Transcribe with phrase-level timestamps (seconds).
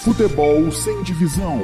[0.00, 1.60] Futebol sem divisão.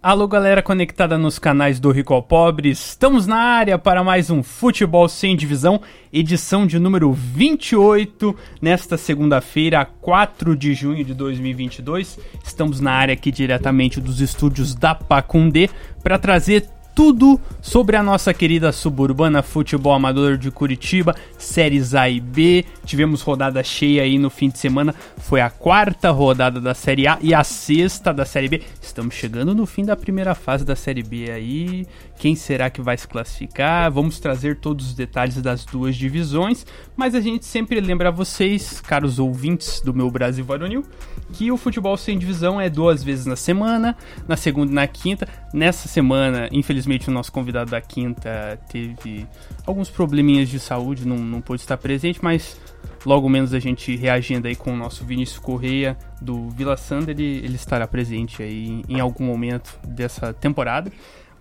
[0.00, 4.40] Alô, galera conectada nos canais do Rico ao Pobre, estamos na área para mais um
[4.40, 5.80] Futebol Sem Divisão,
[6.12, 12.20] edição de número 28, nesta segunda-feira, 4 de junho de 2022.
[12.44, 15.68] Estamos na área aqui diretamente dos estúdios da Pacundê
[16.04, 22.20] para trazer tudo sobre a nossa querida suburbana futebol amador de Curitiba, séries A e
[22.20, 22.64] B.
[22.84, 24.94] Tivemos rodada cheia aí no fim de semana.
[25.18, 28.62] Foi a quarta rodada da Série A e a sexta da Série B.
[28.80, 31.86] Estamos chegando no fim da primeira fase da Série B aí.
[32.16, 33.90] Quem será que vai se classificar?
[33.90, 36.64] Vamos trazer todos os detalhes das duas divisões,
[36.96, 40.84] mas a gente sempre lembra a vocês, caros ouvintes do meu Brasil Varonil,
[41.32, 43.96] que o futebol sem divisão é duas vezes na semana,
[44.26, 45.28] na segunda e na quinta.
[45.52, 49.26] Nessa semana, infelizmente, o nosso convidado da quinta teve
[49.66, 52.58] alguns probleminhas de saúde, não, não pôde estar presente, mas
[53.04, 57.38] logo menos a gente reagindo aí com o nosso Vinícius Correia do Vila Santa, ele,
[57.44, 60.90] ele estará presente aí em algum momento dessa temporada.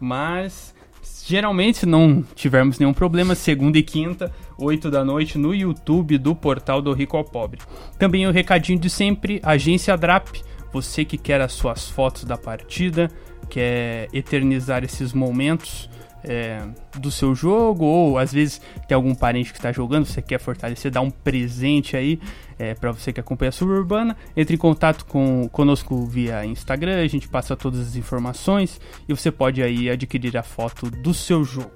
[0.04, 0.76] Mas
[1.26, 6.36] geralmente, se não tivermos nenhum problema, segunda e quinta, 8 da noite, no YouTube do
[6.36, 7.62] portal do Rico ao Pobre.
[7.98, 10.28] Também o recadinho de sempre, Agência Drap,
[10.74, 13.10] você que quer as suas fotos da partida,
[13.50, 15.90] quer eternizar esses momentos
[16.24, 16.62] é,
[16.98, 20.92] do seu jogo, ou às vezes tem algum parente que está jogando, você quer fortalecer,
[20.92, 22.20] dar um presente aí
[22.58, 27.08] é, para você que acompanha a Suburbana, entre em contato com conosco via Instagram, a
[27.08, 31.72] gente passa todas as informações e você pode aí adquirir a foto do seu jogo.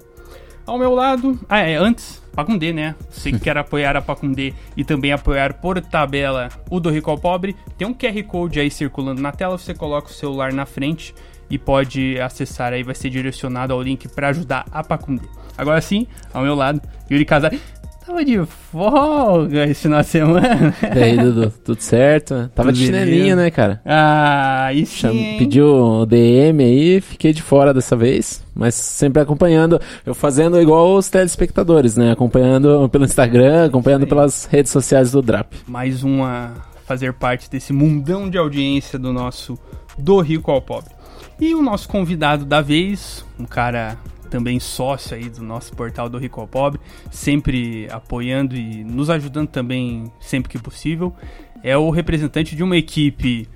[0.65, 2.93] Ao meu lado, ah, é, antes, Pacundê, né?
[3.09, 7.17] Você que quer apoiar a Pacundê e também apoiar por tabela o do Rico ao
[7.17, 11.15] Pobre, tem um QR Code aí circulando na tela, você coloca o celular na frente
[11.49, 15.27] e pode acessar aí, vai ser direcionado ao link para ajudar a Pacundê.
[15.57, 17.59] Agora sim, ao meu lado, Yuri Casari.
[18.05, 20.73] Tava de folga esse final de semana.
[20.95, 22.49] E aí, Dudu, tudo certo?
[22.55, 23.81] Tava tudo de chinelinha, né, cara?
[23.85, 29.77] Ah, isso Cham Pediu o DM aí, fiquei de fora dessa vez, mas sempre acompanhando,
[30.05, 32.13] eu fazendo igual os telespectadores, né?
[32.13, 35.51] Acompanhando pelo Instagram, acompanhando pelas redes sociais do Drap.
[35.67, 36.53] Mais uma
[36.85, 39.59] fazer parte desse mundão de audiência do nosso
[39.97, 40.96] Do Rico ao Pobre.
[41.39, 43.97] E o nosso convidado da vez, um cara
[44.29, 46.79] também sócio aí do nosso portal do Rico ao Pobre,
[47.11, 51.15] sempre apoiando e nos ajudando também sempre que possível.
[51.63, 53.47] É o representante de uma equipe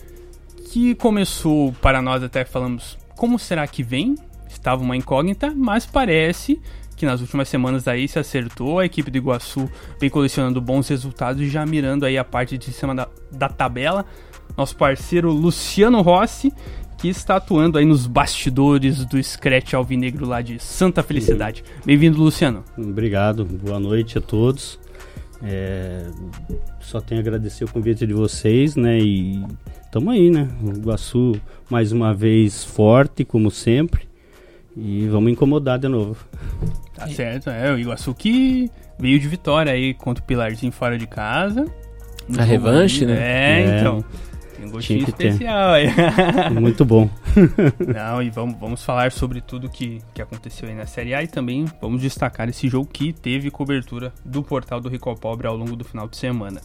[0.72, 4.16] que começou para nós até falamos como será que vem?
[4.50, 6.62] Estava uma incógnita, mas parece
[6.96, 8.80] que nas últimas semanas aí se acertou.
[8.80, 9.70] A equipe do Iguaçu
[10.00, 14.06] vem colecionando bons resultados e já mirando aí a parte de cima da, da tabela.
[14.58, 16.52] Nosso parceiro Luciano Rossi
[17.02, 21.64] que está atuando aí nos bastidores do Scratch Alvinegro lá de Santa Felicidade.
[21.84, 22.64] Bem-vindo, Luciano.
[22.78, 24.80] Obrigado, boa noite a todos.
[25.42, 26.06] É,
[26.80, 29.00] só tenho a agradecer o convite de vocês, né?
[29.00, 29.44] E
[29.84, 30.48] estamos aí, né?
[30.62, 31.42] O Iguaçu
[31.72, 34.08] mais uma vez forte, como sempre.
[34.78, 36.24] E vamos incomodar de novo.
[36.94, 38.70] Tá certo, é o Iguaçu que
[39.00, 41.66] veio de vitória aí contra o Pilarzinho fora de casa.
[42.38, 43.18] A revanche, né?
[43.18, 44.06] É, é, então.
[44.62, 45.88] Tem um gostinho especial aí.
[46.54, 47.10] Muito bom.
[47.82, 51.28] Não, e vamos, vamos falar sobre tudo que, que aconteceu aí na Série A e
[51.28, 55.58] também vamos destacar esse jogo que teve cobertura do portal do Rico ao Pobre ao
[55.58, 56.62] longo do final de semana.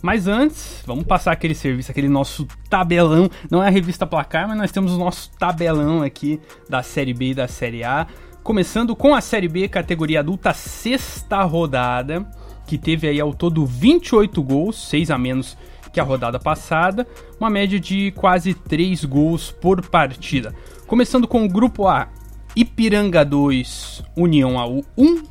[0.00, 3.28] Mas antes, vamos passar aquele serviço, aquele nosso tabelão.
[3.50, 7.32] Não é a revista Placar, mas nós temos o nosso tabelão aqui da Série B
[7.32, 8.06] e da Série A.
[8.42, 12.26] Começando com a Série B, categoria adulta, sexta rodada,
[12.66, 15.58] que teve aí ao todo 28 gols, 6 a menos
[15.94, 17.06] que a rodada passada,
[17.40, 20.52] uma média de quase 3 gols por partida.
[20.88, 22.08] Começando com o grupo A,
[22.56, 25.22] Ipiranga 2, União AU 1,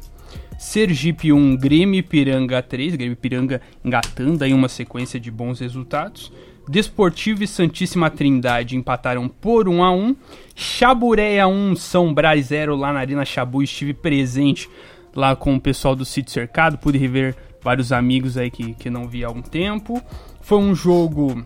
[0.58, 6.32] Sergipe 1, Grêmio Ipiranga 3, Grêmio Ipiranga engatando aí uma sequência de bons resultados.
[6.70, 10.16] Desportivo e Santíssima Trindade empataram por 1 a 1.
[10.56, 13.62] Chaburéia 1, São Brás 0 lá na Arena Chabu.
[13.62, 14.70] Estive presente
[15.14, 19.08] lá com o pessoal do sítio cercado, pude rever vários amigos aí que, que não
[19.08, 20.02] vi há algum tempo.
[20.44, 21.44] Foi um jogo.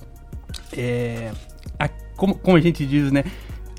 [0.76, 1.32] É,
[1.80, 3.24] a, como, como a gente diz, né?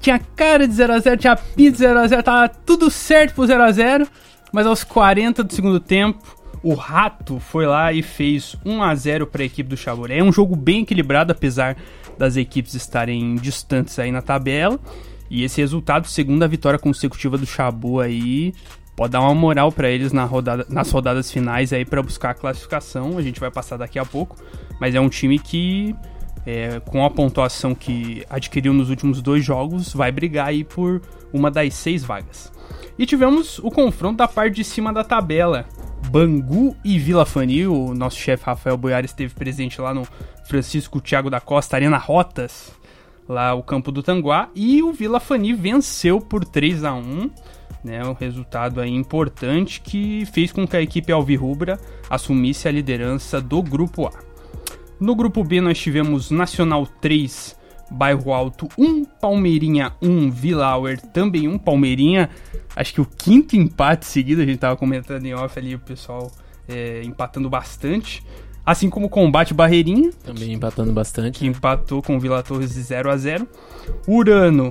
[0.00, 4.08] Tinha cara de 0x0, tinha pinta de 0x0, tava tudo certo pro 0x0.
[4.52, 9.46] Mas aos 40 do segundo tempo, o Rato foi lá e fez 1x0 para a
[9.46, 10.18] equipe do Chaburé.
[10.18, 11.76] É um jogo bem equilibrado, apesar
[12.16, 14.78] das equipes estarem distantes aí na tabela.
[15.30, 18.54] E esse resultado, segunda vitória consecutiva do Chabu aí,
[18.98, 22.34] pode dar uma moral para eles na rodada, nas rodadas finais aí para buscar a
[22.34, 23.16] classificação.
[23.16, 24.34] A gente vai passar daqui a pouco,
[24.80, 25.94] mas é um time que
[26.44, 31.00] é, com a pontuação que adquiriu nos últimos dois jogos vai brigar aí por
[31.32, 32.52] uma das seis vagas.
[32.98, 35.64] E tivemos o confronto da parte de cima da tabela.
[36.10, 37.68] Bangu e Vila Fani.
[37.68, 40.08] O nosso chefe Rafael Boiar esteve presente lá no
[40.48, 42.72] Francisco Thiago da Costa Arena Rotas,
[43.28, 44.48] lá o campo do Tanguá.
[44.56, 47.30] E o Vila Fani venceu por 3 a 1
[47.84, 51.78] né, um resultado aí importante que fez com que a equipe Alvirrubra
[52.08, 54.12] assumisse a liderança do Grupo A.
[55.00, 57.56] No Grupo B nós tivemos Nacional 3,
[57.90, 62.28] Bairro Alto 1, Palmeirinha 1, Vila Auer também 1, Palmeirinha,
[62.74, 66.30] acho que o quinto empate seguido, a gente tava comentando em off ali, o pessoal
[66.68, 68.22] é, empatando bastante.
[68.64, 70.10] Assim como o Combate Barreirinha.
[70.22, 71.38] Também empatando bastante.
[71.38, 73.48] Que empatou com o Vila Torres de 0 a 0
[74.06, 74.68] Urano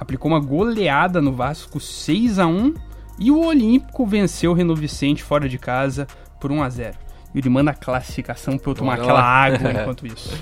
[0.00, 2.74] aplicou uma goleada no Vasco 6 a 1
[3.18, 6.08] e o Olímpico venceu o Reno Vicente fora de casa
[6.40, 6.96] por 1 a 0.
[7.34, 9.44] Ele manda a classificação para eu tomar Bora aquela lá.
[9.44, 10.36] água enquanto isso.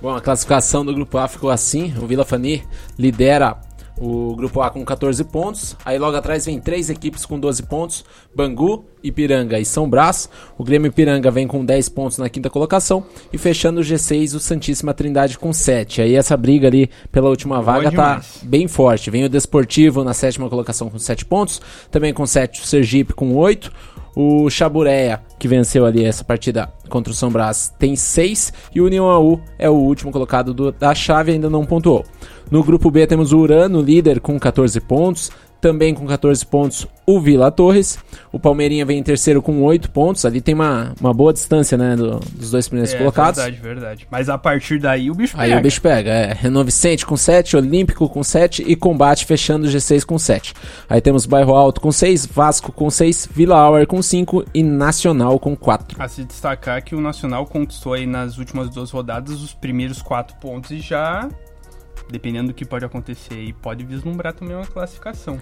[0.00, 2.64] Bom, a classificação do grupo A ficou assim: o Vila Fani
[2.98, 3.56] lidera
[3.98, 5.76] o grupo A com 14 pontos.
[5.84, 8.04] Aí logo atrás vem três equipes com 12 pontos:
[8.34, 10.28] Bangu, Ipiranga e São Brás.
[10.58, 13.04] O Grêmio Ipiranga vem com 10 pontos na quinta colocação.
[13.32, 16.02] E fechando o G6, o Santíssima Trindade com 7.
[16.02, 19.10] Aí essa briga ali pela última vaga tá bem forte.
[19.10, 21.60] Vem o Desportivo na sétima colocação com 7 pontos.
[21.90, 23.72] Também com 7 o Sergipe com 8.
[24.16, 28.52] O Chabureia, que venceu ali essa partida contra o São Brás, tem 6.
[28.74, 32.04] E o União AU é o último colocado do, da chave ainda não pontuou.
[32.50, 35.30] No grupo B temos o Urano, líder com 14 pontos.
[35.64, 37.98] Também com 14 pontos o Vila Torres.
[38.30, 40.26] O Palmeirinha vem em terceiro com 8 pontos.
[40.26, 41.96] Ali tem uma, uma boa distância, né?
[41.96, 43.42] Do, dos dois primeiros é, colocados.
[43.42, 44.06] Verdade, verdade.
[44.10, 45.54] Mas a partir daí o bicho pega.
[45.54, 46.34] Aí o bicho pega, é.
[46.34, 50.52] Renault Vicente com 7, Olímpico com 7 e Combate fechando o G6 com 7.
[50.86, 55.38] Aí temos Bairro Alto com 6, Vasco com 6, Vila Auer com 5 e Nacional
[55.38, 55.96] com 4.
[55.98, 60.36] A se destacar que o Nacional conquistou aí nas últimas duas rodadas os primeiros 4
[60.36, 61.26] pontos e já
[62.10, 65.40] dependendo do que pode acontecer e pode vislumbrar também uma classificação.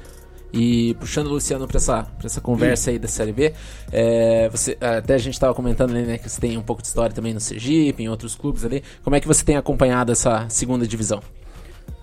[0.53, 3.55] E puxando o Luciano para essa, pra essa conversa aí da Série B,
[3.91, 6.89] é, você, até a gente estava comentando ali, né, que você tem um pouco de
[6.89, 8.83] história também no Sergipe, em outros clubes ali.
[9.03, 11.23] Como é que você tem acompanhado essa segunda divisão?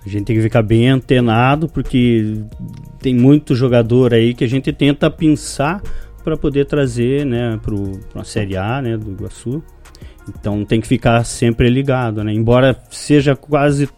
[0.04, 2.42] A gente tem que ficar bem antenado, porque
[3.00, 5.84] tem muito jogador aí que a gente tenta pensar
[6.24, 9.62] para poder trazer né, para uma Série A né, do Iguaçu.
[10.28, 12.32] Então tem que ficar sempre ligado, né?
[12.32, 13.90] Embora seja quase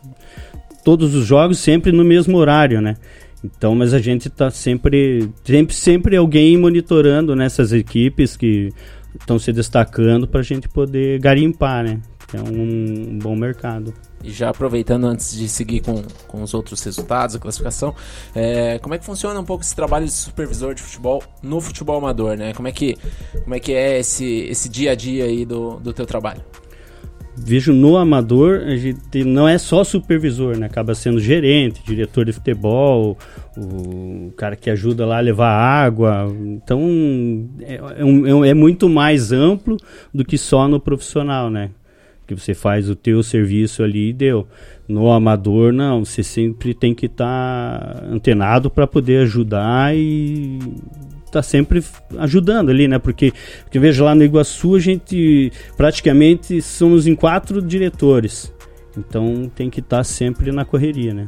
[0.83, 2.98] todos os jogos sempre no mesmo horário, né?
[3.44, 8.72] Então, mas a gente está sempre, sempre, sempre alguém monitorando nessas equipes que
[9.19, 12.00] estão se destacando para a gente poder garimpar, né?
[12.33, 13.94] É um, um, bom mercado.
[14.24, 17.94] E já aproveitando antes de seguir com, com os outros resultados, a classificação,
[18.33, 21.98] é, como é que funciona um pouco esse trabalho de supervisor de futebol no futebol
[21.98, 22.54] amador, né?
[22.54, 22.98] Como é que,
[23.44, 26.42] como é, que é esse, esse dia a dia aí do, do teu trabalho?
[27.36, 30.66] Vejo no amador, a gente não é só supervisor, né?
[30.66, 33.18] Acaba sendo gerente, diretor de futebol,
[33.57, 36.33] o cara que ajuda lá a levar água.
[36.39, 39.78] Então, é, é, um, é muito mais amplo
[40.13, 41.72] do que só no profissional, né?
[42.28, 44.48] Que você faz o teu serviço ali e deu.
[44.88, 46.06] No amador, não.
[46.06, 47.25] Você sempre tem que estar
[47.80, 50.60] tá antenado para poder ajudar e
[51.31, 51.83] tá sempre
[52.18, 53.00] ajudando ali, né?
[53.00, 53.33] Porque,
[53.63, 58.54] porque veja lá no Iguaçu a gente praticamente somos em quatro diretores.
[58.98, 61.25] Então tem que estar tá sempre na correria, né?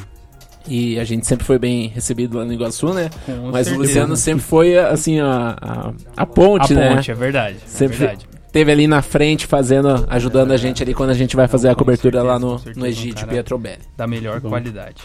[0.67, 3.09] E a gente sempre foi bem recebido lá no Iguaçu, né?
[3.25, 3.75] Com Mas certeza.
[3.75, 6.89] o Luciano sempre foi, assim, a, a, a ponte, a né?
[6.89, 7.57] A ponte, é verdade.
[7.57, 8.27] É sempre é verdade.
[8.51, 11.69] Teve ali na frente, fazendo, ajudando é a gente ali quando a gente vai fazer
[11.69, 13.81] a cobertura certeza, lá no, no Egídio Pietrobelli.
[13.97, 15.01] Da melhor qualidade.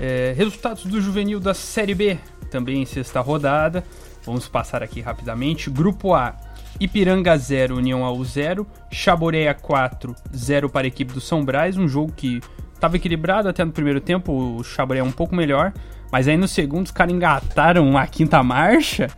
[0.00, 2.18] É, resultados do juvenil da Série B,
[2.50, 3.84] também em sexta rodada.
[4.26, 5.70] Vamos passar aqui rapidamente.
[5.70, 6.34] Grupo A,
[6.80, 8.66] Ipiranga 0, União AU 0.
[8.90, 11.76] Chaboreia 4, 0 para a equipe do São Brás.
[11.76, 12.40] Um jogo que
[12.74, 14.32] estava equilibrado até no primeiro tempo.
[14.32, 15.72] O Chaboreia um pouco melhor.
[16.10, 19.08] Mas aí no segundo os caras engataram a quinta marcha.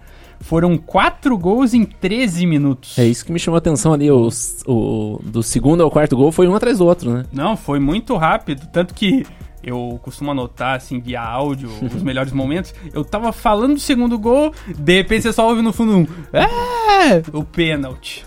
[0.41, 2.97] Foram 4 gols em 13 minutos.
[2.99, 4.11] É isso que me chamou a atenção ali.
[4.11, 7.25] Os, o, do segundo ao quarto gol foi um atrás do outro, né?
[7.33, 8.69] Não, foi muito rápido.
[8.73, 9.27] Tanto que
[9.63, 12.75] eu costumo anotar, assim, via áudio, os melhores momentos.
[12.93, 16.07] Eu tava falando do segundo gol, de repente você só ouve no fundo um.
[16.33, 17.23] É!
[17.33, 18.25] O pênalti.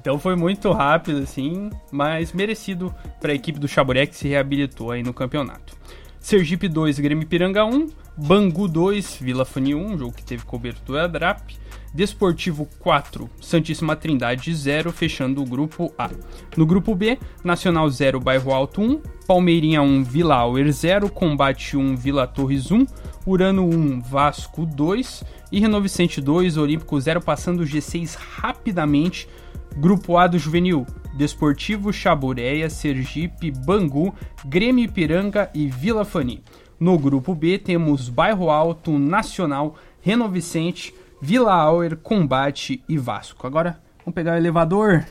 [0.00, 4.90] Então foi muito rápido, assim, mas merecido para a equipe do Chaburé que se reabilitou
[4.90, 5.76] aí no campeonato.
[6.18, 7.88] Sergipe 2, Grêmio Piranga 1.
[8.16, 11.56] Bangu 2, Vila Fani 1, jogo que teve cobertura DRAP.
[11.94, 16.08] Desportivo 4, Santíssima Trindade 0, fechando o grupo A.
[16.56, 21.94] No grupo B, Nacional 0, Bairro Alto 1, Palmeirinha 1, Vila Auer 0, Combate 1,
[21.96, 22.86] Vila Torres 1,
[23.26, 25.22] Urano 1, Vasco 2
[25.52, 29.28] e Renovicente 2, Olímpico 0, passando o G6 rapidamente.
[29.76, 34.14] Grupo A do Juvenil, Desportivo Chabureia, Sergipe, Bangu,
[34.46, 36.42] Grêmio Ipiranga e Vila Fani.
[36.80, 43.46] No grupo B temos Bairro Alto, Nacional, Renovicente, Vila Auer, Combate e Vasco.
[43.46, 45.04] Agora, vamos pegar o elevador,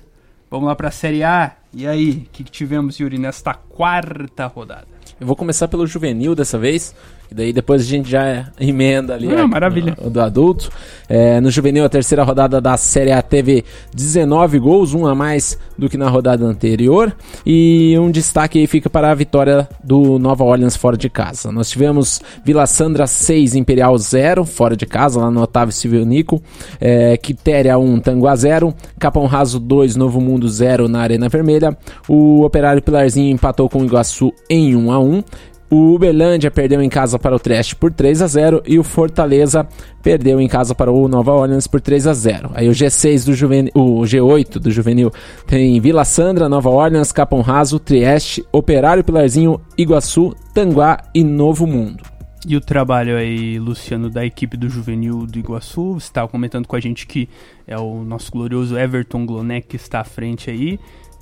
[0.50, 1.56] vamos lá para a Série A.
[1.74, 4.88] E aí, o que, que tivemos, Yuri, nesta quarta rodada?
[5.18, 6.94] Eu vou começar pelo juvenil dessa vez,
[7.32, 9.96] e daí depois a gente já emenda ali Ah, a- maravilha.
[10.00, 10.70] o do adulto.
[11.08, 15.58] É, no juvenil, a terceira rodada da Série A teve 19 gols, um a mais
[15.78, 17.14] do que na rodada anterior.
[17.46, 21.52] E um destaque aí fica para a vitória do Nova Orleans fora de casa.
[21.52, 26.42] Nós tivemos Vila Sandra 6, Imperial 0, fora de casa, lá no Otávio Civil Nico.
[26.80, 28.74] É, Quitéria 1, Tanguá 0.
[29.00, 31.78] Capão Raso 2, Novo Mundo 0 na Arena Vermelha.
[32.08, 35.24] O Operário Pilarzinho empatou com o Iguaçu em 1 a 1
[35.72, 39.66] o Uberlândia perdeu em casa para o Trash por 3 a 0 e o Fortaleza
[40.04, 42.52] perdeu em casa para o Nova Orleans por 3 a 0.
[42.54, 45.14] Aí o G6 do juvenil, o G8 do juvenil
[45.48, 52.04] tem Vila Sandra, Nova Orleans, Capão Raso, Trieste, Operário Pilarzinho, Iguaçu, Tanguá e Novo Mundo.
[52.46, 56.76] E o trabalho aí, Luciano, da equipe do Juvenil do Iguaçu, você estava comentando com
[56.76, 57.30] a gente que
[57.66, 60.80] é o nosso glorioso Everton Glonek que está à frente aí.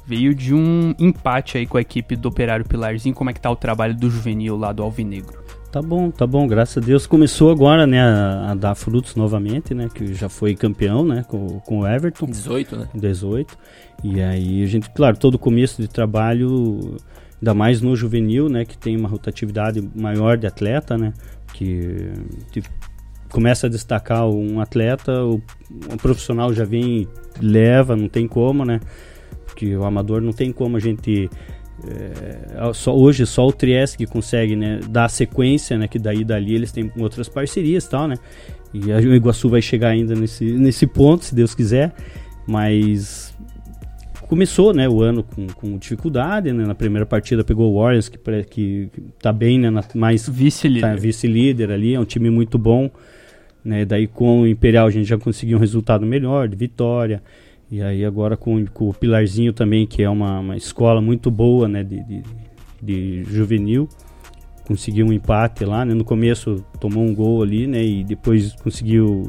[0.10, 3.13] Veio de um empate aí com a equipe do Operário Pilarzinho.
[3.13, 5.38] Como é que tá o trabalho do Juvenil lá do Alvinegro?
[5.72, 7.06] Tá bom, tá bom, graças a Deus.
[7.06, 11.60] Começou agora, né, a, a dar frutos novamente, né, que já foi campeão, né, com,
[11.60, 12.25] com o Everton.
[12.25, 12.89] 18, né?
[12.96, 13.56] 18.
[14.04, 16.98] E aí a gente, claro, todo começo de trabalho,
[17.39, 21.13] ainda mais no juvenil, né, que tem uma rotatividade maior de atleta, né,
[21.54, 22.13] que
[22.51, 22.63] te-
[23.30, 25.39] começa a destacar um atleta, o,
[25.94, 27.08] um profissional já vem,
[27.39, 28.80] leva, não tem como, né,
[29.60, 31.30] porque o amador não tem como a gente
[31.86, 36.24] é, só, hoje só o Trieste que consegue né, dar a sequência, né, que daí
[36.24, 38.16] dali eles têm outras parcerias e tal, né?
[38.74, 41.94] E a- o Iguaçu vai chegar ainda nesse, nesse ponto, se Deus quiser.
[42.48, 43.34] Mas
[44.28, 46.66] começou né, o ano com, com dificuldade, né?
[46.66, 49.70] Na primeira partida pegou o Warriors, que, que, que tá bem, né?
[49.70, 50.82] Na, mais Vice-líder.
[50.82, 52.89] tá vice-líder ali, é um time muito bom.
[53.63, 53.84] Né?
[53.86, 57.22] Daí com o Imperial a gente já conseguiu um resultado melhor, de vitória.
[57.72, 61.68] E aí agora com, com o Pilarzinho também, que é uma, uma escola muito boa
[61.68, 61.84] né?
[61.84, 62.24] de, de,
[62.82, 63.88] de juvenil.
[64.66, 65.94] Conseguiu um empate lá, né?
[65.94, 67.84] No começo tomou um gol ali, né?
[67.84, 69.24] E depois conseguiu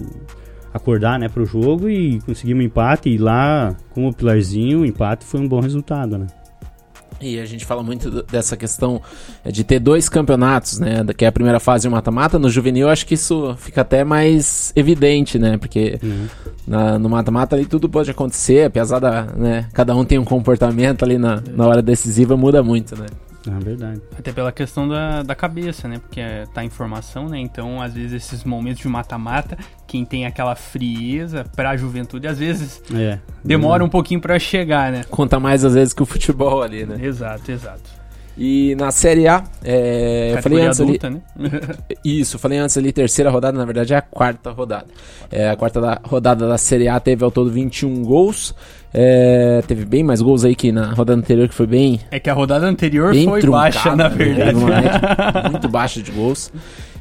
[0.73, 3.09] acordar, né, pro jogo e conseguiu um empate.
[3.09, 6.27] E lá, com o Pilarzinho, o empate foi um bom resultado, né?
[7.21, 9.01] E a gente fala muito dessa questão
[9.45, 11.05] é, de ter dois campeonatos, né?
[11.17, 12.39] Que é a primeira fase e o mata-mata.
[12.39, 15.57] No juvenil, acho que isso fica até mais evidente, né?
[15.59, 15.99] Porque
[16.67, 19.67] na- no mata-mata ali tudo pode acontecer, apesar da, né?
[19.73, 23.07] Cada um tem um comportamento ali na, na hora decisiva, muda muito, né?
[23.47, 24.01] É verdade.
[24.19, 25.99] Até pela questão da, da cabeça, né?
[25.99, 27.39] Porque é, tá em formação, né?
[27.39, 29.57] Então, às vezes, esses momentos de mata-mata,
[29.87, 33.19] quem tem aquela frieza pra juventude, às vezes É.
[33.45, 35.05] demora um pouquinho pra chegar, né?
[35.11, 36.99] Conta mais às vezes que o futebol ali, né?
[37.05, 38.00] Exato, exato.
[38.39, 41.21] E na Série A, é, eu falei antes ali, adulta, né?
[42.05, 44.87] Isso, falei antes ali, terceira rodada, na verdade é a quarta rodada.
[45.31, 48.55] É, a quarta da- rodada da Série A teve ao todo 21 gols.
[48.93, 52.29] É, teve bem mais gols aí que na rodada anterior, que foi bem, É que
[52.31, 54.17] a rodada anterior foi truncada, baixa, na né?
[54.17, 54.55] verdade.
[54.57, 55.01] Média
[55.51, 56.51] muito baixa de gols.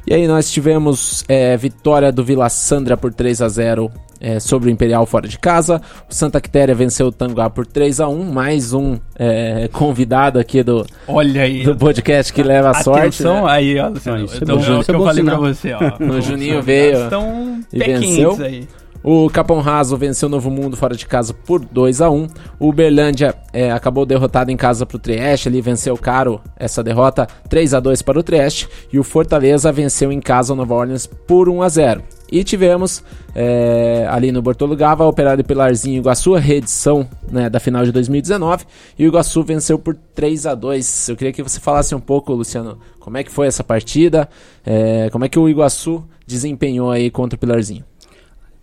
[0.06, 4.68] E aí nós tivemos é, vitória do Vila Sandra por 3 a 0 é, sobre
[4.68, 5.80] o Imperial fora de casa.
[6.08, 10.62] O Santa Quitéria venceu o Tanguá por 3 a 1 Mais um é, convidado aqui
[10.62, 11.62] do, Olha aí.
[11.64, 13.00] do podcast que leva a sorte.
[13.00, 13.50] Atenção né?
[13.52, 13.88] aí, ó.
[13.88, 14.18] Luciano.
[14.20, 15.54] Ah, isso é então, bom, é o que é eu bom falei pra sinal.
[15.54, 15.80] você, ó.
[16.18, 18.36] O Juninho veio Estão e venceu.
[18.40, 18.68] aí.
[19.02, 22.26] O Capão Raso venceu o Novo Mundo fora de casa por 2 a 1
[22.58, 27.26] O Uberlândia é, acabou derrotado em casa para o Trieste, ele venceu caro essa derrota
[27.48, 28.68] 3 a 2 para o Trieste.
[28.92, 33.02] E o Fortaleza venceu em casa o Nova Orleans por 1 a 0 E tivemos
[33.34, 37.90] é, ali no Bortolo Gava, Operário Pilarzinho e Iguaçu, a reedição né, da final de
[37.92, 38.64] 2019.
[38.98, 42.32] E o Iguaçu venceu por 3 a 2 Eu queria que você falasse um pouco,
[42.32, 44.28] Luciano, como é que foi essa partida,
[44.64, 47.84] é, como é que o Iguaçu desempenhou aí contra o Pilarzinho.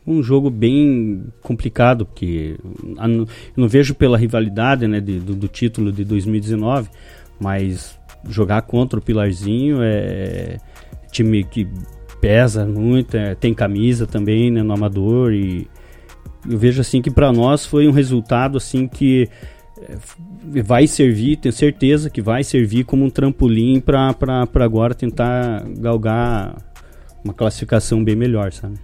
[0.06, 2.56] um jogo bem complicado, porque
[2.98, 6.88] eu não vejo pela rivalidade né, de- do, do título de 2019,
[7.38, 10.58] mas jogar contra o Pilarzinho é
[11.12, 11.68] time que
[12.20, 15.68] pesa muito, é, tem camisa também né, no amador e
[16.50, 19.30] eu vejo assim que para nós foi um resultado assim que
[19.80, 19.98] é,
[20.64, 24.16] vai servir, tenho certeza que vai servir como um trampolim para
[24.64, 26.56] agora tentar galgar
[27.24, 28.76] uma classificação bem melhor, sabe?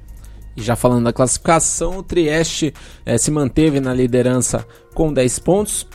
[0.55, 2.73] E já falando da classificação, o Trieste
[3.05, 5.87] eh, se manteve na liderança com 10 pontos.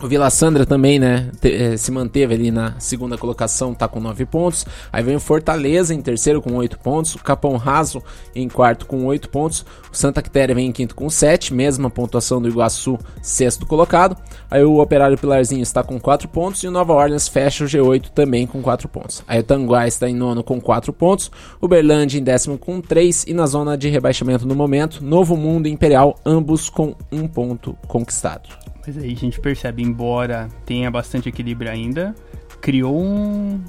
[0.00, 4.24] O Vila Sandra também, né, eh, se manteve ali na segunda colocação, tá com 9
[4.26, 4.64] pontos.
[4.92, 7.16] Aí vem o Fortaleza em terceiro com 8 pontos.
[7.16, 8.00] O Capão Raso
[8.32, 9.66] em quarto com 8 pontos.
[9.92, 14.16] O Santa Quitéria vem em quinto com 7, mesma pontuação do Iguaçu, sexto colocado.
[14.48, 18.10] Aí o Operário Pilarzinho está com 4 pontos e o Nova Orleans fecha o G8
[18.10, 19.24] também com 4 pontos.
[19.26, 21.28] Aí o Tanguá está em nono com 4 pontos.
[21.60, 25.66] O Berlândia em décimo com 3 e na zona de rebaixamento no momento, Novo Mundo
[25.66, 28.67] e Imperial, ambos com 1 ponto conquistado.
[28.88, 32.14] Mas aí a gente percebe, embora tenha bastante equilíbrio ainda,
[32.58, 33.62] criou um.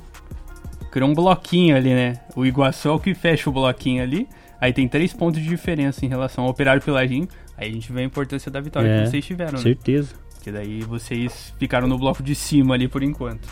[0.90, 2.22] Criou um bloquinho ali, né?
[2.38, 4.30] O Iguaçu é o que fecha o bloquinho ali.
[4.62, 7.28] Aí tem três pontos de diferença em relação ao Operário Pilarzinho.
[7.58, 9.64] Aí a gente vê a importância da vitória É, que vocês tiveram, né?
[9.64, 10.16] Certeza.
[10.36, 13.46] Porque daí vocês ficaram no bloco de cima ali por enquanto.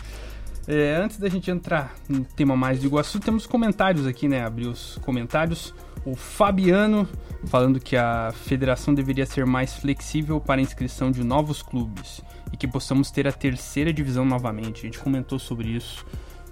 [0.70, 4.44] É, antes da gente entrar no tema mais de Iguaçu, temos comentários aqui, né?
[4.44, 5.74] Abrir os comentários.
[6.04, 7.08] O Fabiano
[7.46, 12.20] falando que a federação deveria ser mais flexível para a inscrição de novos clubes
[12.52, 14.80] e que possamos ter a terceira divisão novamente.
[14.80, 16.04] A gente comentou sobre isso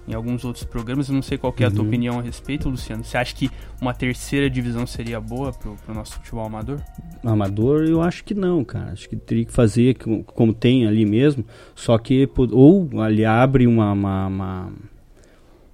[0.09, 1.09] em alguns outros programas.
[1.09, 3.03] Eu não sei qual é a tua opinião a respeito, Luciano.
[3.05, 6.81] Você acha que uma terceira divisão seria boa pro, pro nosso futebol amador?
[7.25, 8.93] Amador, eu acho que não, cara.
[8.93, 11.45] Acho que teria que fazer co- como tem ali mesmo,
[11.75, 14.73] só que ou ali abre uma, uma, uma,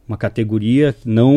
[0.08, 1.36] uma categoria não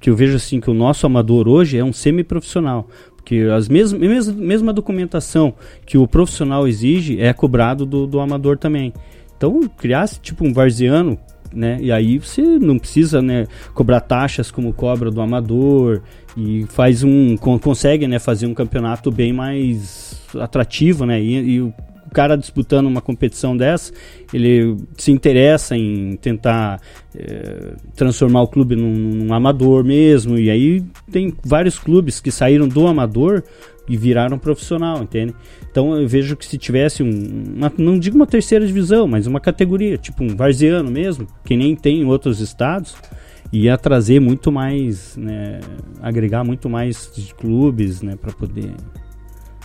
[0.00, 4.00] que eu vejo assim que o nosso amador hoje é um semiprofissional, porque as mesmas
[4.00, 8.92] mesma, mesma documentação que o profissional exige é cobrado do, do amador também.
[9.36, 11.18] Então, criasse tipo um varziano
[11.54, 11.78] né?
[11.80, 16.02] E aí você não precisa, né, cobrar taxas como cobra do amador
[16.36, 21.20] e faz um con- consegue, né, fazer um campeonato bem mais atrativo, né?
[21.20, 21.72] E, e o
[22.12, 23.92] cara disputando uma competição dessa,
[24.32, 26.80] ele se interessa em tentar
[27.14, 30.38] eh, transformar o clube num, num amador mesmo.
[30.38, 33.42] E aí tem vários clubes que saíram do amador
[33.88, 35.34] e viraram profissional, entende?
[35.70, 39.40] Então eu vejo que se tivesse um, uma- não digo uma terceira divisão, mas uma
[39.40, 42.96] categoria, tipo um varziano mesmo, que nem tem em outros estados,
[43.52, 45.60] ia trazer muito mais, né,
[46.02, 47.06] agregar muito mais
[47.38, 48.72] clubes, né, para poder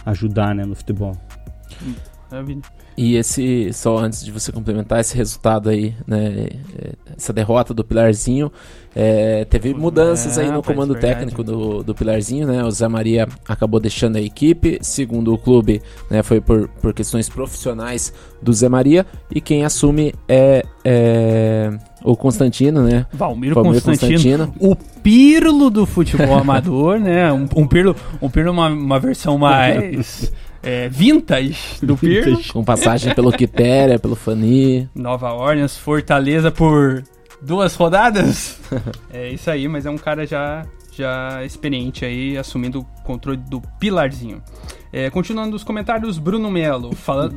[0.06, 1.18] ajudar, né, no futebol.
[2.32, 2.62] Maravilha.
[2.98, 6.48] E esse, só antes de você complementar, esse resultado aí, né,
[6.78, 8.52] é, essa derrota do Pilarzinho,
[8.94, 11.16] é, teve mudanças aí Ah, no comando verdade.
[11.16, 15.82] técnico do, do Pilarzinho, né, o Zé Maria acabou deixando a equipe, segundo o clube,
[16.10, 21.72] né, foi por, por questões profissionais do Zé Maria, e quem assume é, é
[22.04, 24.54] o Constantino, né, Valmir Constantino, Constantino.
[24.60, 27.32] o Pirlo do futebol amador, né?
[27.32, 30.32] Um, um Pirlo, um Pirlo uma, uma versão mais
[30.64, 32.40] é, vintage do Pirlo.
[32.52, 37.04] com passagem pelo Quitéria, pelo Fani, Nova Orleans, Fortaleza por
[37.42, 38.60] duas rodadas.
[39.12, 43.62] é isso aí, mas é um cara já, já experiente aí, assumindo o controle do
[43.80, 44.42] Pilarzinho.
[44.94, 46.92] É, continuando os comentários, Bruno Melo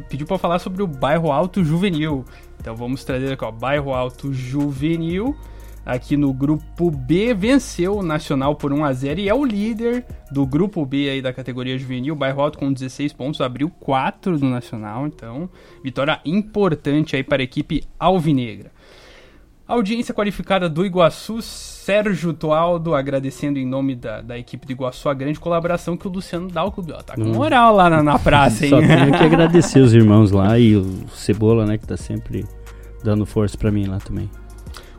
[0.08, 2.24] pediu para falar sobre o bairro Alto Juvenil.
[2.60, 5.36] Então vamos trazer aqui, ó, bairro Alto Juvenil.
[5.84, 10.04] Aqui no grupo B venceu o Nacional por 1 a 0 e é o líder
[10.30, 12.16] do grupo B aí da categoria juvenil.
[12.16, 15.48] Bairro Alto com 16 pontos, abriu 4 do Nacional, então
[15.82, 18.72] vitória importante aí para a equipe alvinegra.
[19.66, 25.14] Audiência qualificada do Iguaçu, Sérgio Toaldo, agradecendo em nome da, da equipe do Iguaçu a
[25.14, 26.92] grande colaboração que o Luciano dá ao clube.
[26.92, 28.70] Ó, tá com moral lá na, na praça, hein?
[28.70, 32.44] Só tenho que agradecer os irmãos lá e o Cebola, né, que tá sempre
[33.02, 34.28] dando força pra mim lá também.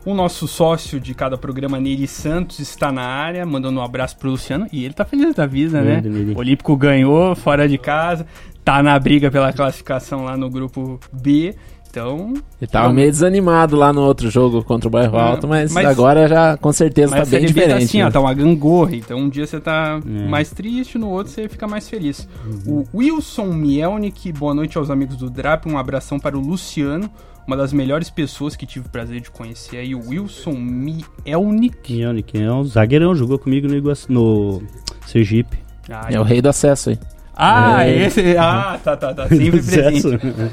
[0.06, 4.30] O nosso sócio de cada programa, Neri Santos, está na área, mandando um abraço pro
[4.30, 4.66] Luciano.
[4.72, 6.00] E ele tá feliz da vida, né?
[6.34, 8.24] O Olímpico ganhou fora de casa,
[8.64, 11.56] tá na briga pela classificação lá no grupo B.
[11.90, 15.86] Então, Ele tava meio desanimado lá no outro jogo contra o Bairro Alto, mas, mas-
[15.86, 17.84] agora já com certeza mas tá bem B tá diferente.
[17.84, 18.06] assim, né?
[18.06, 18.94] ó, tá uma gangorra.
[18.94, 20.28] Então um dia você tá É.
[20.28, 22.28] mais triste, no outro você fica mais feliz.
[22.66, 22.84] Uhum.
[22.92, 27.10] O Wilson Mielnik, boa noite aos amigos do Drap, um abração para o Luciano,
[27.46, 31.92] uma das melhores pessoas que tive o prazer de conhecer aí, o Wilson Mielnik.
[31.92, 34.62] Mionic é um zagueirão, jogou comigo no, Iguaçu, no
[35.06, 35.58] Sergipe.
[35.88, 36.98] Ah, É o rei do acesso aí.
[37.36, 38.06] Ah, É.
[38.06, 38.36] esse.
[38.36, 39.28] Ah, tá, tá, tá.
[39.28, 40.00] Sempre presente.
[40.00, 40.50] Sucesso.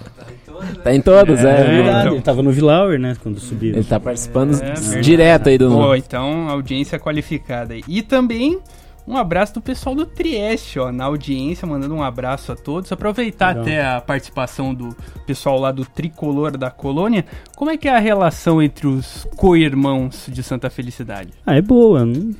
[0.84, 1.50] Tá em todos, é.
[1.62, 2.14] É, verdade, então.
[2.14, 3.72] ele tava no Vilauer, né, quando subiu.
[3.74, 5.02] Ele tá participando É, verdade.
[5.02, 5.70] direto aí do.
[5.70, 7.84] Pô, então, audiência qualificada aí.
[7.88, 8.60] E também
[9.08, 12.92] um abraço do pessoal do Trieste, ó, na audiência, mandando um abraço a todos.
[12.92, 13.62] Aproveitar Legal.
[13.64, 17.26] até a participação do pessoal lá do Tricolor da Colônia.
[17.56, 21.32] Como é que é a relação entre os co-irmãos de Santa Felicidade?
[21.46, 22.06] Ah, é boa.
[22.06, 22.34] não-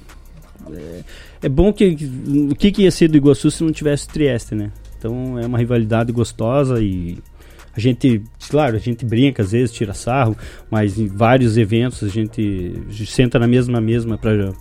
[0.72, 1.04] É,
[1.44, 1.98] é bom que.
[2.52, 4.72] O que, que ia ser do Iguaçu se não tivesse Trieste, né?
[4.98, 7.18] Então é uma rivalidade gostosa e.
[7.76, 10.38] A gente, claro, a gente brinca às vezes, tira sarro,
[10.70, 12.72] mas em vários eventos a gente
[13.08, 14.52] senta na mesma mesma para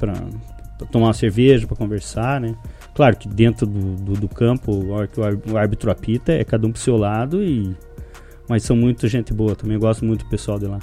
[0.90, 2.54] tomar uma cerveja, para conversar, né?
[2.94, 5.18] Claro que dentro do, do, do campo, a hora que
[5.50, 7.74] o árbitro apita, é cada um pro seu lado e
[8.48, 9.74] mas são muito gente boa também.
[9.76, 10.78] Eu gosto muito do pessoal de lá.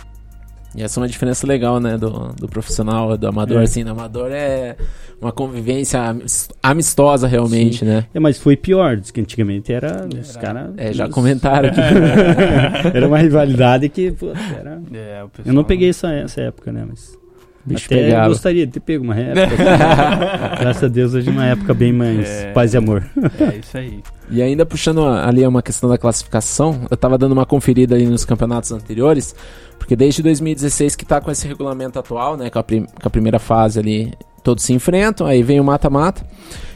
[0.76, 3.64] E essa é uma diferença legal, né, do, do profissional, do amador, É.
[3.64, 4.76] assim, do amador é
[5.20, 7.86] uma convivência amis- amistosa realmente, Sim.
[7.86, 8.06] né?
[8.14, 10.72] É, mas foi pior, diz que antigamente era, os caras.
[10.78, 11.80] É, já comentaram aqui.
[12.96, 14.82] era uma rivalidade que, pô, era.
[14.94, 16.86] É, o pessoal- Eu não peguei essa, essa época, né?
[16.88, 17.18] Mas.
[17.66, 18.30] Bicho até pegava.
[18.30, 19.56] gostaria de ter pego uma época.
[20.60, 22.52] Graças a Deus, hoje é uma época bem mais É.
[22.52, 23.04] paz e amor.
[23.40, 24.00] É isso aí.
[24.32, 28.26] E ainda puxando ali uma questão da classificação, eu tava dando uma conferida ali nos
[28.26, 29.36] campeonatos anteriores,
[29.78, 33.10] porque desde 2016 que tá com esse regulamento atual, né, com a, prim- com a
[33.10, 36.24] primeira fase ali, todos se enfrentam, aí vem o mata-mata,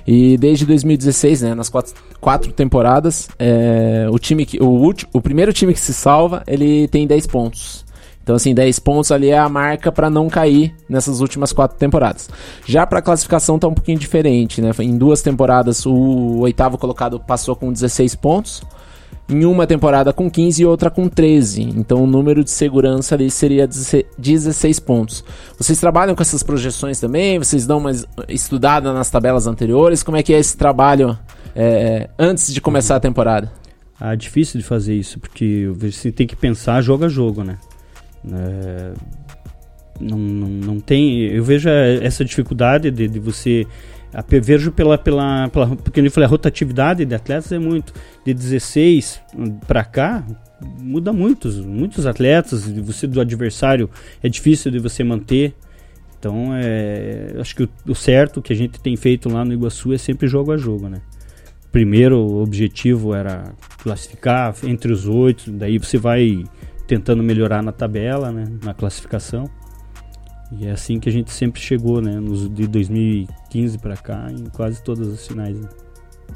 [0.05, 5.21] e desde 2016, né, nas quatro, quatro temporadas, é, o time que, o, ulti- o
[5.21, 7.82] primeiro time que se salva, ele tem 10 pontos.
[8.23, 12.29] Então, assim, 10 pontos ali é a marca para não cair nessas últimas quatro temporadas.
[12.65, 14.71] Já para a classificação tá um pouquinho diferente, né?
[14.79, 18.63] Em duas temporadas, o oitavo colocado passou com 16 pontos.
[19.29, 21.61] Em uma temporada com 15 e outra com 13.
[21.63, 25.23] Então o número de segurança ali seria 16 16 pontos.
[25.57, 27.39] Vocês trabalham com essas projeções também?
[27.39, 30.03] Vocês dão uma es- estudada nas tabelas anteriores?
[30.03, 31.17] Como é que é esse trabalho
[31.55, 33.49] é, antes de começar a temporada?
[33.99, 37.57] Ah, difícil de fazer isso, porque você tem que pensar jogo a jogo, né?
[38.31, 38.93] É,
[39.99, 41.19] não, não, não tem.
[41.21, 43.65] Eu vejo eh, essa dificuldade de, de você.
[44.13, 45.75] a- vejo pela, pela, pela.
[45.75, 47.93] Porque eu falei, a rotatividade de atletas é muito.
[48.25, 49.21] De 16
[49.67, 50.25] para cá,
[50.79, 52.67] muda muitos, muitos atletas.
[52.69, 53.89] Você do adversário
[54.21, 55.53] é difícil de você manter.
[56.19, 59.91] Então, é, acho que o, o certo que a gente tem feito lá no Iguaçu
[59.93, 61.01] é sempre jogo a jogo, né?
[61.69, 66.45] Primeiro o objetivo era classificar entre os oito, daí você vai
[66.93, 69.49] tentando melhorar na tabela, né, na classificação.
[70.51, 74.45] E é assim que a gente sempre chegou, né, nos de 2015 para cá, em
[74.45, 75.59] quase todas as finais.
[75.59, 75.67] né.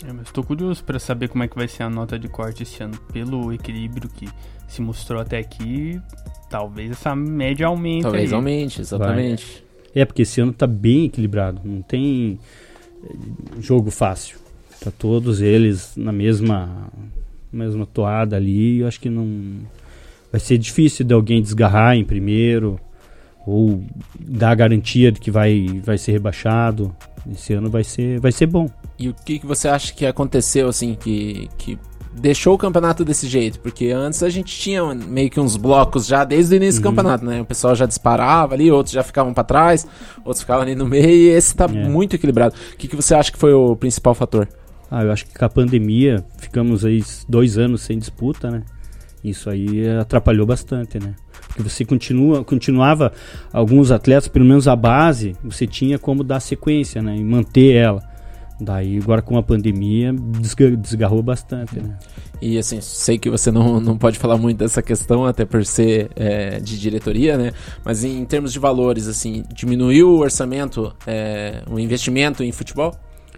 [0.07, 2.63] É, mas tô curioso pra saber como é que vai ser a nota de corte
[2.63, 2.97] esse ano.
[3.13, 4.27] Pelo equilíbrio que
[4.67, 6.01] se mostrou até aqui,
[6.49, 8.03] talvez essa média aumente.
[8.03, 8.35] Talvez aí.
[8.35, 9.63] aumente, exatamente.
[9.93, 12.39] É porque esse ano tá bem equilibrado, não tem
[13.03, 13.15] eh,
[13.59, 14.39] jogo fácil.
[14.83, 16.87] Tá todos eles na mesma
[17.51, 19.61] mesma toada ali, eu acho que não
[20.31, 22.79] vai ser difícil de alguém desgarrar em primeiro
[23.45, 23.81] ou
[24.19, 26.95] dar a garantia de que vai vai ser rebaixado.
[27.31, 28.69] Esse ano vai ser vai ser bom.
[28.99, 31.77] E o que, que você acha que aconteceu, assim, que, que
[32.13, 33.59] deixou o campeonato desse jeito?
[33.59, 37.23] Porque antes a gente tinha meio que uns blocos já desde o início do campeonato,
[37.23, 37.41] né?
[37.41, 39.85] O pessoal já disparava ali, outros já ficavam pra trás,
[40.25, 41.87] outros ficavam ali no meio, e esse tá É.
[41.87, 42.55] muito equilibrado.
[42.73, 44.47] O que, que você acha que foi o principal fator?
[44.89, 48.63] Ah, eu acho que com a pandemia ficamos aí dois anos sem disputa, né?
[49.23, 51.15] Isso aí atrapalhou bastante, né?
[51.47, 53.11] Porque você continua, continuava
[53.51, 57.15] alguns atletas, pelo menos a base, você tinha como dar sequência, né?
[57.17, 58.03] E manter ela.
[58.59, 61.97] Daí agora com a pandemia desga- desgarrou bastante, né?
[62.41, 66.09] E assim, sei que você não, não pode falar muito dessa questão, até por ser
[66.15, 67.51] é, de diretoria, né?
[67.83, 72.95] Mas em termos de valores, assim, diminuiu o orçamento, é, o investimento em futebol?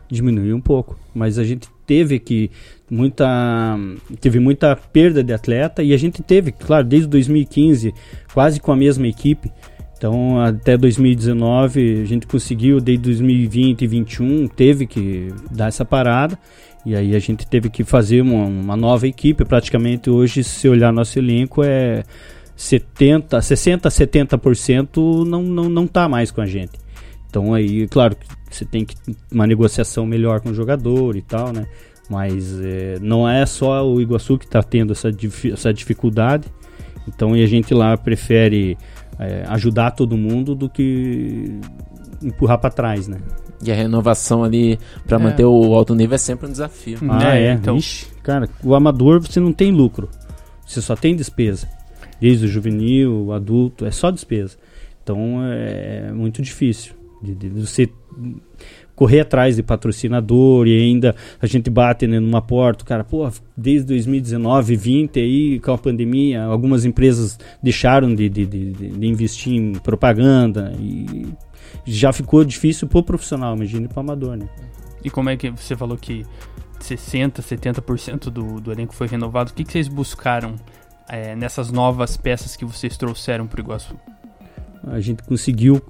[0.10, 2.50] diminuiu um pouco, mas a gente teve que
[2.90, 3.78] muita
[4.20, 7.94] teve muita perda de atleta e a gente teve, claro, desde 2015
[8.34, 9.52] quase com a mesma equipe.
[9.98, 16.40] Então, até 2019 a gente conseguiu, desde 2020 e 2021 teve que dar essa parada
[16.86, 19.44] e aí a gente teve que fazer uma, uma nova equipe.
[19.44, 22.04] Praticamente hoje, se olhar nosso elenco é
[22.56, 26.80] 70, 60, 70% não não não tá mais com a gente.
[27.30, 28.16] Então aí, claro,
[28.50, 28.96] você tem que
[29.32, 31.68] uma negociação melhor com o jogador e tal, né?
[32.10, 36.48] Mas é, não é só o Iguaçu que está tendo essa, dif- essa dificuldade.
[37.08, 38.78] Então e a gente lá prefere
[39.20, 41.60] é, ajudar todo mundo do que
[42.22, 43.18] empurrar para trás, né?
[43.64, 45.22] E a renovação ali pra É.
[45.22, 46.98] manter o alto nível é sempre um desafio.
[47.02, 47.08] Hum.
[47.12, 47.54] Ah, É, é.
[47.54, 50.10] então- Ixi, cara, o amador você não tem lucro.
[50.66, 51.68] Você só tem despesa.
[52.22, 54.58] Desde o juvenil, o adulto, é só despesa.
[55.04, 57.90] Então é muito difícil de, de você
[59.00, 63.32] correr atrás de patrocinador e ainda a gente bate né, numa porta, o cara, pô,
[63.56, 69.54] desde 2019, 20 aí com a pandemia, algumas empresas deixaram de, de, de, de- investir
[69.54, 71.30] em propaganda e
[71.86, 74.50] já ficou difícil pro profissional, imagine pro amador, né?
[75.02, 76.26] E como é que você falou que
[76.82, 79.52] 60%, 70% do, do elenco foi renovado?
[79.52, 80.56] O que, que vocês buscaram
[81.08, 83.96] é, nessas novas peças que vocês trouxeram pro Iguaçu?
[84.84, 85.82] A gente conseguiu,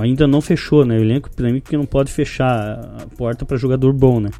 [0.00, 0.96] ainda não fechou, né?
[0.98, 4.30] O elenco, para mim, que não pode fechar a porta para jogador bom, né?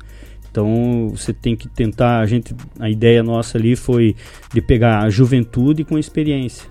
[0.51, 2.21] Então você tem que tentar.
[2.21, 4.15] A gente, a ideia nossa ali foi
[4.53, 6.69] de pegar a juventude com experiência.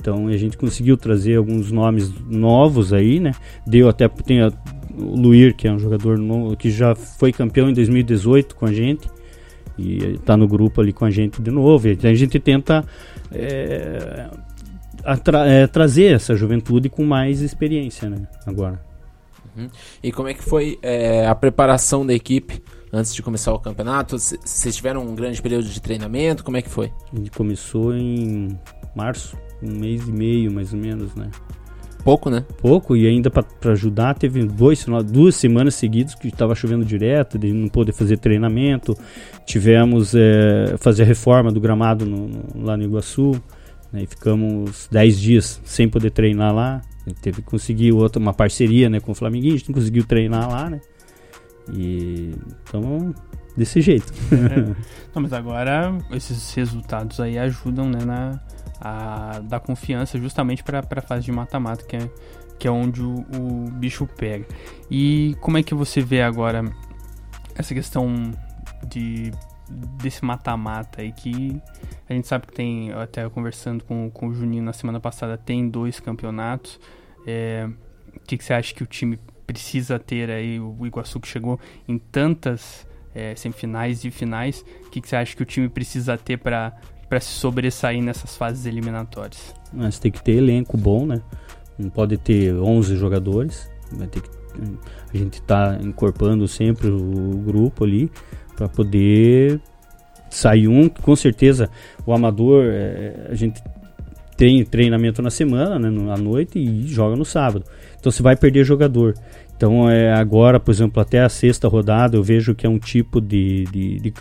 [0.00, 3.32] Então a gente conseguiu trazer alguns nomes novos aí, né?
[3.66, 4.50] Deu até tem a,
[4.96, 8.72] o Luir que é um jogador novo que já foi campeão em 2018 com a
[8.72, 9.08] gente
[9.76, 11.86] E tá no grupo ali com a gente de novo.
[11.86, 12.82] E a gente tenta
[13.30, 14.30] é,
[15.04, 18.26] atra- é, trazer essa juventude com mais experiência, né?
[18.46, 18.86] Agora.
[20.02, 24.16] E como é que foi é, a preparação da equipe antes de começar o campeonato?
[24.16, 26.44] Vocês tiveram um grande período de treinamento?
[26.44, 26.92] Como é que foi?
[27.12, 28.56] A gente começou em
[28.94, 31.28] março, um mês e meio mais ou menos, né?
[32.04, 32.44] Pouco, né?
[32.62, 37.52] pouco e ainda para ajudar teve dois, duas semanas seguidas que estava chovendo direto, de
[37.52, 38.96] não poder fazer treinamento.
[39.44, 43.32] Tivemos é, fazer a reforma do gramado no- no- lá no Iguaçu,
[43.92, 46.82] né, e ficamos 10 dias sem poder treinar lá.
[47.22, 50.68] Teve que conseguir outra uma parceria, né, com o Flamenguinho, a gente conseguiu treinar lá,
[50.68, 50.80] né?
[51.72, 53.14] E então
[53.56, 54.12] desse jeito.
[55.14, 58.40] Não, mas agora esses resultados aí ajudam, né, na,
[58.80, 62.10] a dar confiança justamente para a fase de mata-mata, que é,
[62.58, 64.46] que é onde o, o bicho pega.
[64.90, 66.64] E como é que você vê agora
[67.54, 68.32] essa questão
[68.88, 69.32] de
[69.68, 71.60] desse mata-mata aí que
[72.08, 75.68] a gente sabe que tem, até conversando com, com o Juninho na semana passada, tem
[75.68, 76.80] dois campeonatos.
[77.26, 77.68] É,
[78.16, 80.58] o que, que você acha que o time precisa ter aí?
[80.58, 84.64] O Iguaçu que chegou em tantas é, semifinais e finais.
[84.86, 86.72] O que, que você acha que o time precisa ter para
[87.20, 89.54] se sobressair nessas fases eliminatórias?
[89.72, 91.20] Mas tem que ter elenco bom, né?
[91.78, 93.70] Não pode ter 11 jogadores.
[93.92, 94.30] Vai ter que,
[95.12, 98.10] a gente tá encorpando sempre o grupo ali
[98.58, 99.60] para poder
[100.28, 100.88] sair um.
[100.88, 101.70] Com certeza,
[102.04, 103.62] o amador, é, a gente
[104.36, 107.64] tem treinamento na semana, né, à noite e joga no sábado.
[107.98, 109.14] Então você vai perder jogador.
[109.56, 113.20] Então é, agora, por exemplo, até a sexta rodada eu vejo que é um tipo
[113.20, 114.14] de, de, de,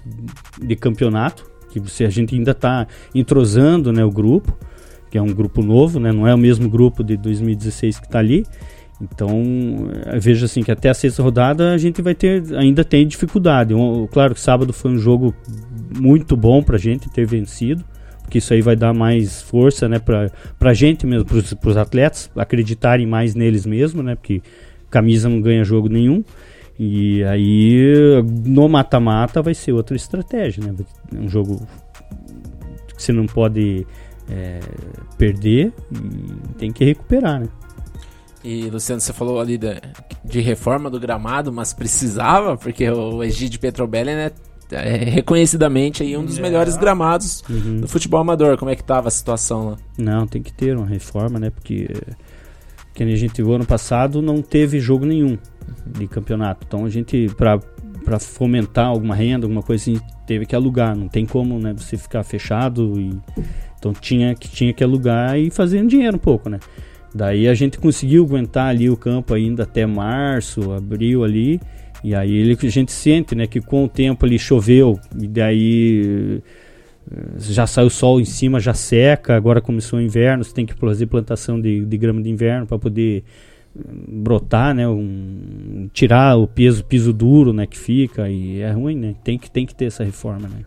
[0.62, 4.58] de campeonato que você, a gente ainda está entrosando né, o grupo,
[5.12, 8.20] que é um grupo novo, né, não é o mesmo grupo de 2016 que está
[8.20, 8.46] ali.
[9.02, 13.74] Então vejo assim que até a sexta rodada a gente vai ter, ainda tem dificuldade.
[13.74, 15.36] Um- claro que sábado foi um jogo
[16.00, 17.84] muito bom para a gente ter vencido
[18.28, 20.30] porque isso aí vai dar mais força, né, pra,
[20.60, 24.42] pra gente mesmo, pros, pros atletas acreditarem mais neles mesmo, né, porque
[24.90, 26.22] camisa não ganha jogo nenhum.
[26.78, 30.76] E aí no mata-mata vai ser outra estratégia, né?
[31.16, 31.66] É um jogo
[32.96, 33.88] que você não pode
[34.30, 34.60] é,
[35.18, 37.48] perder e tem que recuperar, né?
[38.44, 39.82] E Luciano, você falou ali da-
[40.24, 44.32] de reforma do gramado, mas precisava, porque o Egídio Petrobelli né,
[44.72, 46.42] é reconhecidamente aí um dos É.
[46.42, 47.82] melhores gramados Uhum.
[47.82, 48.58] do futebol amador.
[48.58, 49.78] Como é que tava a situação lá?
[49.98, 51.50] Não, tem que ter uma reforma, né?
[51.50, 51.88] Porque
[52.94, 55.38] que a gente viu ano passado não teve jogo nenhum
[55.98, 56.66] de campeonato.
[56.68, 57.60] Então a gente para
[58.04, 60.96] para fomentar alguma renda, alguma coisa assim, teve que alugar.
[60.96, 63.20] Não tem como, né, você ficar fechado e
[63.78, 66.58] então tinha que tinha que alugar e fazer dinheiro um pouco, né?
[67.14, 71.60] Daí a gente conseguiu aguentar ali o campo ainda até março, abril ali.
[72.04, 76.42] E aí ele, a gente sente, né, que com o tempo ali choveu e daí
[77.12, 80.66] eh, já saiu o sol em cima, já seca, agora começou o inverno, você tem
[80.66, 83.24] que fazer plantação de, de grama de inverno para poder
[83.76, 88.96] hum, brotar, né, um, tirar o peso, piso duro, né, que fica e é ruim,
[88.96, 89.16] né?
[89.24, 90.66] Tem que tem que ter essa reforma, né?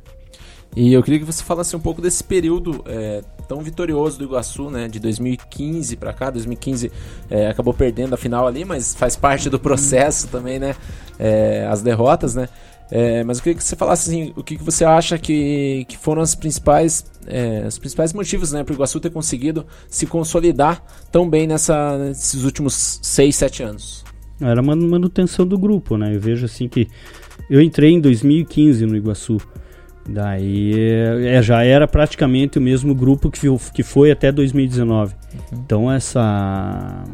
[0.77, 4.71] E eu queria que você falasse um pouco desse período é, tão vitorioso do Iguaçu,
[4.71, 4.87] né?
[4.87, 6.31] De 2015 pra cá.
[6.31, 6.93] 2015
[7.29, 10.77] é, acabou perdendo a final ali, mas faz parte do processo também, né?
[11.19, 12.49] É, as derrotas, né?
[12.91, 15.97] É, mas eu queria que você falasse assim, o que, que você acha que, que
[15.97, 20.83] foram as principais, é, os principais motivos, né, para o Iguaçu ter conseguido se consolidar
[21.13, 24.05] tão bem nessa, nesses últimos 6, 7 anos.
[24.41, 26.17] Era uma manutenção do grupo, né?
[26.17, 26.89] Eu vejo assim que
[27.49, 29.39] eu entrei em 2015 no Iguaçu.
[30.09, 30.73] Daí
[31.27, 35.15] é, já era praticamente o mesmo grupo que, que foi até 2019.
[35.53, 37.05] Então essa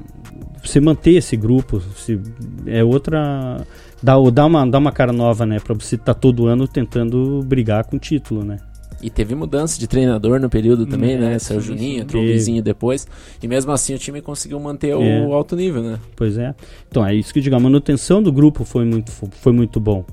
[0.64, 2.18] você manter esse grupo se,
[2.66, 3.64] é outra
[4.02, 5.58] dá, dá, uma, dá uma cara nova, né?
[5.60, 8.58] Pra você estar todo ano tentando brigar com o título, né?
[9.02, 11.38] E teve mudança de treinador no período também, É, né?
[11.38, 12.32] Saiu o sim, Juninho, entrou o Teve.
[12.34, 13.06] Luizinho depois.
[13.42, 15.22] E mesmo assim o time conseguiu manter o É.
[15.32, 15.98] alto nível, né?
[16.16, 16.54] Pois é.
[16.88, 20.04] Então é isso que eu digo, a manutenção do grupo foi muito, foi muito bom.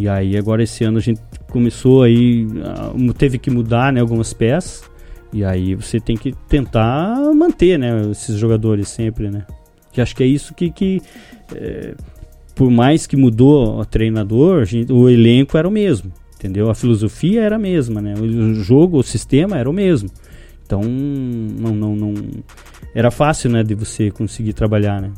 [0.00, 4.32] E aí agora esse ano a gente começou aí, ah, teve que mudar né, algumas
[4.32, 4.82] peças.
[5.30, 9.44] E aí você tem que tentar manter né, esses jogadores sempre, né?
[9.92, 11.02] Que acho que é isso que, que
[11.54, 11.94] é,
[12.54, 16.70] por mais que mudou o treinador, gente- o elenco era o mesmo, entendeu?
[16.70, 18.14] A filosofia era a mesma, né?
[18.18, 20.08] O jogo, o sistema era o mesmo.
[20.64, 22.14] Então não, não, não
[22.94, 25.12] era fácil, né, de você conseguir trabalhar, né?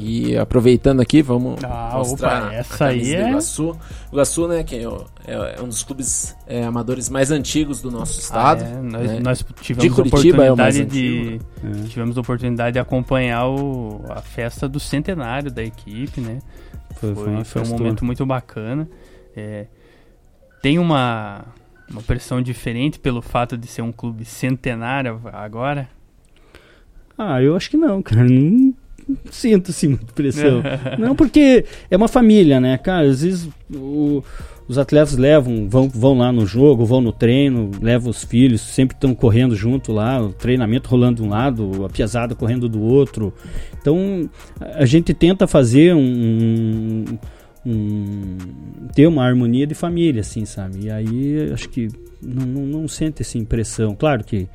[0.00, 3.70] E aproveitando aqui, vamos Ah, mostrar opa, a essa aí camisa do é- Iguaçu.
[3.70, 4.84] O Iguaçu, né, que é,
[5.26, 8.62] é- é um dos clubes é, amadores mais antigos do nosso estado.
[8.62, 9.20] Ah, é, nós, né?
[9.20, 11.88] nós tivemos De a Curitiba é o mais oportunidade de É.
[11.88, 16.38] tivemos a oportunidade de acompanhar o, a festa do centenário da equipe, né?
[16.94, 18.88] Foi, Foi, foi um momento muito bacana.
[19.36, 19.66] É,
[20.62, 21.44] Tem uma,
[21.90, 25.88] uma pressão diferente pelo fato de ser um clube centenário agora?
[27.16, 28.24] Ah, eu acho que não, cara.
[28.24, 28.72] Não
[29.30, 30.62] sinto assim muita pressão.
[30.98, 33.08] não, porque é uma família, né, cara?
[33.08, 34.22] Às vezes o,
[34.68, 38.94] os atletas levam, vão, vão lá no jogo, vão no treino, levam os filhos, sempre
[38.94, 43.32] estão correndo junto lá, o treinamento rolando de um lado, a piazada correndo do outro.
[43.80, 44.28] Então
[44.60, 47.04] a gente tenta fazer um,
[47.64, 48.36] um
[48.94, 50.84] ter uma harmonia de família, assim, sabe?
[50.84, 51.88] E aí acho que
[52.22, 53.94] não, não, não sente essa impressão.
[53.94, 54.46] Claro que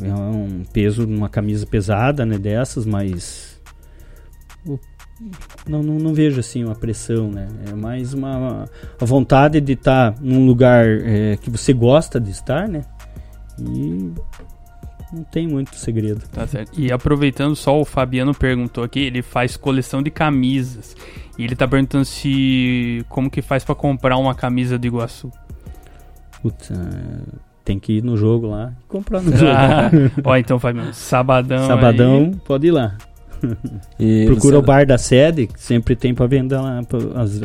[0.00, 3.47] é um peso numa camisa pesada, né, dessas, mas
[5.66, 7.48] não, não, não, vejo assim uma pressão, né?
[7.68, 8.68] É mais uma,
[9.00, 12.84] uma vontade de estar tá num lugar é, que você gosta de estar, né?
[13.58, 14.12] E
[15.12, 16.22] não tem muito segredo.
[16.28, 16.78] Tá certo.
[16.78, 20.94] E aproveitando só, o Fabiano perguntou aqui, ele faz coleção de camisas.
[21.38, 25.32] E ele tá perguntando se como que faz para comprar uma camisa do Iguaçu.
[26.42, 26.70] Putz,
[27.64, 29.52] tem que ir no jogo lá e comprar no jogo.
[30.24, 31.66] Ó, então, Fabiano, sabadão.
[31.66, 32.36] Sabadão, aí.
[32.44, 32.96] pode ir lá.
[34.26, 34.56] Procura você...
[34.56, 36.80] o bar da sede, que sempre tem para venda lá,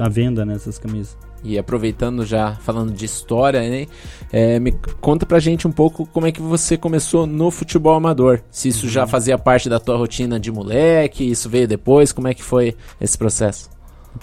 [0.01, 1.17] a venda nessas camisas.
[1.43, 3.85] E aproveitando já, falando de história, né?
[4.31, 8.39] É, me conta pra gente um pouco como é que você começou no futebol amador.
[8.49, 9.07] Se isso já uhum.
[9.07, 13.17] fazia parte da tua rotina de moleque, isso veio depois, como é que foi esse
[13.17, 13.69] processo?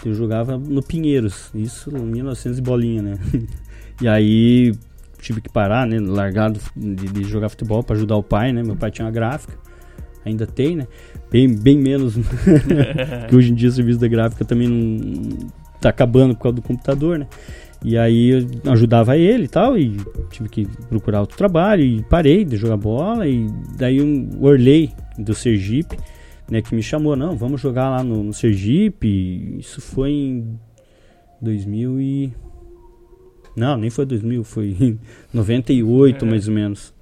[0.05, 3.19] Eu jogava no Pinheiros, isso em 1900 e bolinha, né?
[4.01, 4.73] e aí
[5.21, 5.99] tive que parar, né?
[6.01, 8.63] Largado de, de jogar futebol para ajudar o pai, né?
[8.63, 9.59] Meu pai tinha uma gráfica,
[10.25, 10.87] ainda tem, né?
[11.31, 12.15] Bem, bem menos.
[13.29, 16.63] que hoje em dia o serviço da gráfica também não tá acabando por causa do
[16.63, 17.27] computador, né?
[17.83, 19.97] E aí eu ajudava ele e tal, e
[20.31, 25.35] tive que procurar outro trabalho, e parei de jogar bola, e daí um Orley do
[25.35, 25.97] Sergipe,
[26.51, 30.59] né, que me chamou, não, vamos jogar lá no, no Sergipe, isso foi em
[31.41, 32.33] 2000 e...
[33.57, 34.99] Não, nem foi 2000, foi em
[35.33, 36.29] 98 é.
[36.29, 36.95] mais ou menos.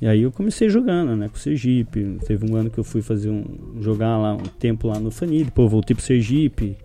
[0.00, 2.18] E aí eu comecei jogando, né, com o Sergipe.
[2.26, 3.44] Teve um ano que eu fui fazer um
[3.80, 6.76] jogar lá um tempo lá no Fani, depois voltei pro Sergipe.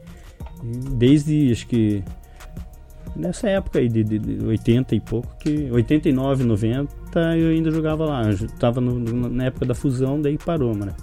[0.98, 2.04] Desde acho que
[3.16, 6.90] nessa época aí de, de, de 80 e pouco que 89, 90
[7.38, 8.30] eu ainda jogava lá.
[8.30, 9.00] Eu tava no,
[9.30, 10.94] na época da fusão, daí parou, mano.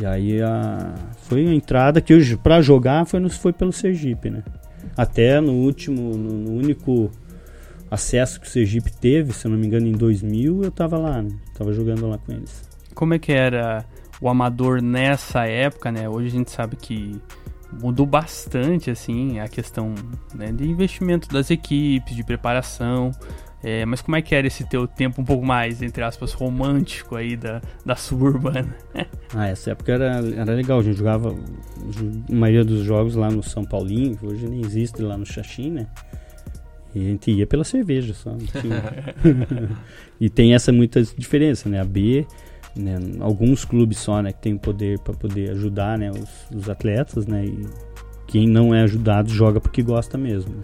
[0.00, 4.30] E aí a foi a entrada que eu para jogar foi no, foi pelo Sergipe,
[4.30, 4.42] né?
[4.96, 7.10] Até no último, no, no único
[7.90, 11.22] acesso que o Sergipe teve, se eu não me engano, em 2000, eu tava lá,
[11.22, 11.30] né?
[11.54, 12.68] Tava jogando lá com eles.
[12.94, 13.84] Como é que era
[14.20, 16.08] o amador nessa época, né?
[16.08, 17.20] Hoje a gente sabe que
[17.72, 19.94] mudou bastante, assim, a questão
[20.34, 23.10] né, de investimento das equipes, de preparação.
[23.62, 27.16] É, mas como é que era esse teu tempo um pouco mais, entre aspas, romântico
[27.16, 28.74] aí da, da suburbana?
[29.34, 30.78] ah, essa época era, era legal.
[30.78, 35.16] A gente jogava a maioria dos jogos lá no São Paulinho, hoje nem existe lá
[35.16, 35.86] no Xaxim, né?
[36.94, 38.36] E a gente ia pela cerveja só.
[40.20, 41.80] e tem essa muita diferença, né?
[41.80, 42.26] A B,
[42.74, 42.98] né?
[43.20, 44.32] alguns clubes só, né?
[44.32, 46.10] Que tem poder para poder ajudar, né?
[46.10, 47.44] Os, os, atletas, né?
[47.44, 47.66] E
[48.26, 50.54] quem não é ajudado joga porque gosta mesmo.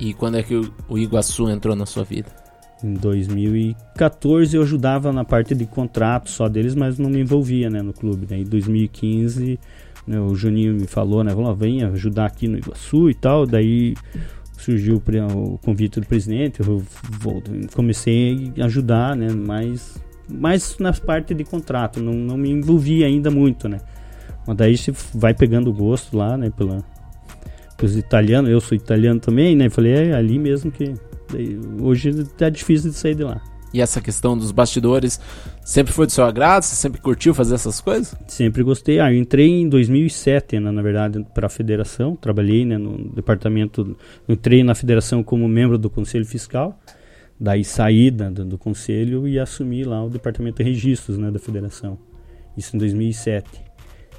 [0.00, 2.28] E quando é que o, o Iguaçu entrou na sua vida?
[2.82, 7.80] Em 2014 eu ajudava na parte de contrato só deles, mas não me envolvia, né?
[7.80, 8.26] No clube.
[8.28, 8.40] Né?
[8.40, 9.58] Em 2015
[10.06, 11.32] né, o Juninho me falou, né?
[11.32, 13.46] Falou, venha ajudar aqui no Iguaçu e tal.
[13.46, 13.94] Daí
[14.64, 16.82] surgiu o convite do presidente, eu
[17.74, 23.30] comecei a ajudar, né, mas mais na parte de contrato, não, não me envolvi ainda
[23.30, 23.80] muito, né.
[24.46, 26.82] Mas daí você vai pegando gosto lá, né, pela,
[27.76, 30.94] pelos italianos, eu sou italiano também, né, falei, é ali mesmo que
[31.30, 33.40] daí, hoje tá difícil de sair de lá.
[33.74, 35.20] E essa questão dos bastidores
[35.64, 36.62] sempre foi do seu agrado?
[36.62, 38.14] Você sempre curtiu fazer essas coisas?
[38.28, 39.00] Sempre gostei.
[39.00, 42.14] Ah, eu entrei em 2007, né, na verdade, para a federação.
[42.14, 43.96] Trabalhei né, no departamento.
[44.28, 46.78] Entrei na federação como membro do conselho fiscal.
[47.38, 51.98] Daí saí do, do conselho e assumi lá o departamento de registros né, da federação.
[52.56, 53.60] Isso em 2007.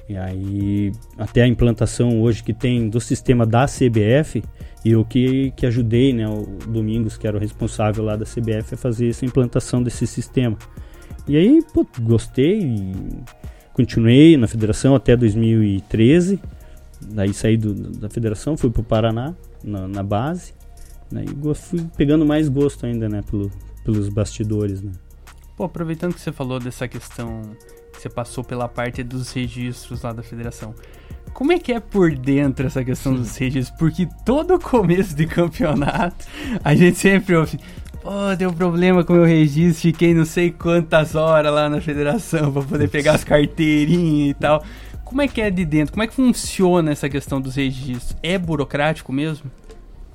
[0.06, 4.44] E aí, até a implantação hoje que tem do sistema da CBF,
[4.86, 8.74] e eu que, que ajudei, né, o Domingos, que era o responsável lá da CBF,
[8.74, 10.56] a fazer essa implantação desse sistema.
[11.26, 12.94] E aí, pô, gostei,
[13.72, 16.38] continuei na federação até 2013,
[17.00, 20.54] daí saí do, da federação, fui para o Paraná, na, na base,
[21.10, 23.50] né, e fui pegando mais gosto ainda, né, pelo,
[23.84, 24.92] pelos bastidores, né.
[25.56, 27.42] Pô, aproveitando que você falou dessa questão
[27.98, 30.74] você passou pela parte dos registros lá da federação.
[31.36, 33.18] Como é que é por dentro essa questão Sim.
[33.18, 33.78] dos registros?
[33.78, 36.24] Porque todo começo de campeonato
[36.64, 37.60] a gente sempre ouve.
[38.02, 42.50] Pô, deu problema com o meu registro, fiquei não sei quantas horas lá na federação
[42.50, 44.64] para poder pegar as carteirinhas e tal.
[45.04, 45.92] Como é que é de dentro?
[45.92, 48.16] Como é que funciona essa questão dos registros?
[48.22, 49.50] É burocrático mesmo?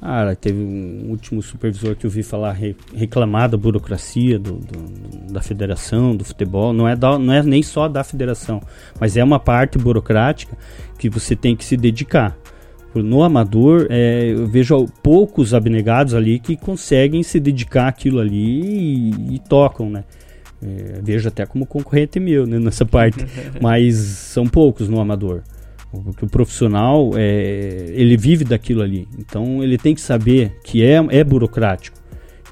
[0.04, 5.32] Ah, teve um último supervisor que eu vi falar re, reclamar da burocracia do, do,
[5.32, 6.74] da federação, do futebol.
[6.74, 8.60] Não é, da, não é nem só da federação,
[9.00, 10.58] mas é uma parte burocrática
[10.98, 12.36] que você tem que se dedicar.
[12.96, 19.36] No amador, é, eu vejo poucos abnegados ali que conseguem se dedicar àquilo ali e,
[19.36, 20.04] e tocam, né?
[20.64, 23.26] É, vejo até como concorrente meu né, nessa parte,
[23.62, 25.44] mas são poucos no amador.
[25.94, 29.08] O profissional, é, ele vive daquilo ali.
[29.20, 32.00] Então ele tem que saber que é, é burocrático.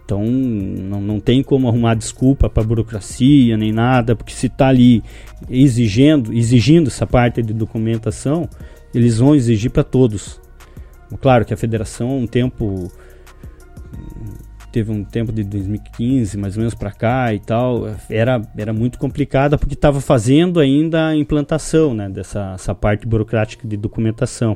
[0.03, 5.03] Então não, não tem como arrumar desculpa para burocracia nem nada, porque se está ali
[5.49, 8.49] exigindo, exigindo essa parte de documentação,
[8.93, 10.41] eles vão exigir para todos.
[11.21, 12.91] Claro que a federação um tempo
[14.71, 18.97] teve um tempo de 2015 mais ou menos para cá e tal era, era muito
[18.97, 24.55] complicada porque estava fazendo ainda a implantação né, dessa essa parte burocrática de documentação.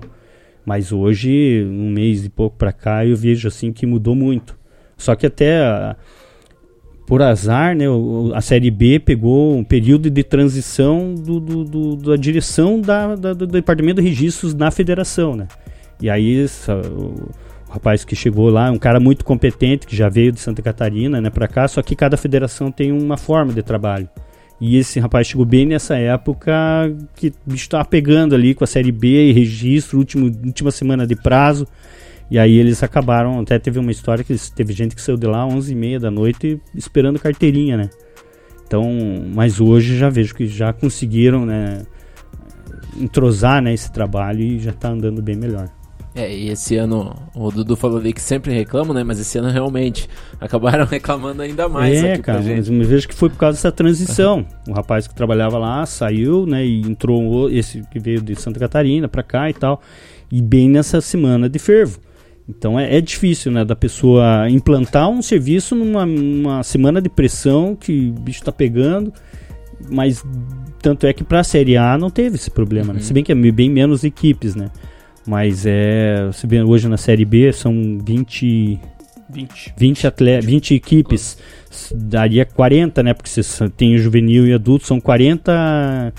[0.65, 4.57] Mas hoje um mês e pouco para cá eu vejo assim que mudou muito.
[4.97, 5.95] Só que até
[7.05, 7.85] por azar né,
[8.33, 13.33] a série B pegou um período de transição do, do, do da direção da, da,
[13.33, 15.47] do departamento de registros na federação né.
[16.01, 16.81] E aí essa,
[17.73, 21.31] rapaz que chegou lá, um cara muito competente, que já veio de Santa Catarina, né,
[21.31, 24.07] para cá, só que cada federação tem uma forma de trabalho.
[24.61, 26.53] E esse rapaz chegou bem nessa época
[27.15, 31.15] que o bicho tava pegando ali com a Série B, registro, último, última semana de
[31.15, 31.67] prazo.
[32.29, 35.43] E aí eles acabaram, até teve uma história que teve gente que saiu de lá
[35.43, 37.89] às 11h30 da noite esperando carteirinha, né?
[38.65, 38.85] Então,
[39.33, 41.85] mas hoje já vejo que já conseguiram, né,
[43.01, 45.69] entrosar, né, esse trabalho e já está andando bem melhor.
[46.15, 49.03] É, e esse ano, o Dudu falou ali que sempre reclamam, né?
[49.03, 50.07] Mas esse ano realmente
[50.39, 52.03] acabaram reclamando ainda mais.
[52.03, 54.45] É, cara, mas eu vejo que foi por causa dessa transição.
[54.67, 56.63] o rapaz que trabalhava lá saiu, né?
[56.63, 59.81] E entrou esse que veio de Santa Catarina pra cá e tal.
[60.31, 61.99] E bem nessa semana de fervo.
[62.47, 63.65] Então é, é difícil, né?
[63.65, 69.11] Da pessoa implantar um serviço numa, numa semana de pressão que o bicho tá pegando.
[69.89, 70.23] Mas
[70.79, 72.93] tanto é que pra Série A não teve esse problema, né?
[72.93, 72.99] uhum.
[72.99, 73.01] né?
[73.01, 74.69] Se bem que é bem menos equipes, né?
[75.25, 76.25] Mas é.
[76.27, 78.79] Você vê hoje na Série B são 20.
[79.29, 79.73] 20.
[79.77, 81.37] 20, atleta, 20 equipes.
[81.91, 83.13] Daria 40, né?
[83.13, 86.13] Porque você tem juvenil e adulto, são 40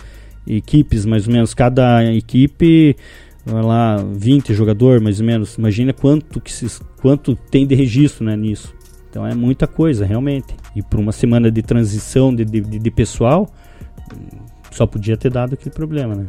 [0.47, 1.55] equipes, mais ou menos.
[1.55, 2.97] Cada equipe,
[3.45, 5.55] vai lá, 20 jogador, mais ou menos.
[5.57, 6.67] Imagina quanto, que se,
[7.01, 8.75] quanto tem de registro né, nisso.
[9.11, 10.49] Então é muita coisa, realmente.
[10.75, 13.49] E para uma semana de transição de, de, de pessoal,
[14.73, 16.27] só podia ter dado aquele problema, né?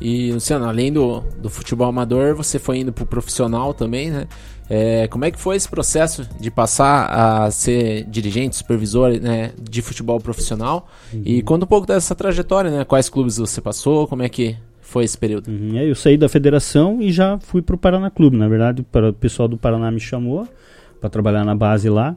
[0.00, 4.26] E, Luciano, além do, do futebol amador, você foi indo pro profissional também, né?
[4.68, 9.82] É, como é que foi esse processo de passar a ser dirigente, supervisor né, de
[9.82, 10.88] futebol profissional?
[11.12, 11.22] Uhum.
[11.24, 12.84] E conta um pouco dessa trajetória, né?
[12.84, 15.48] Quais clubes você passou, como é que foi esse período?
[15.48, 15.76] Uhum.
[15.76, 18.36] Eu saí da federação e já fui pro Paraná Clube.
[18.36, 20.48] Na verdade, o pessoal do Paraná me chamou
[21.00, 22.16] para trabalhar na base lá.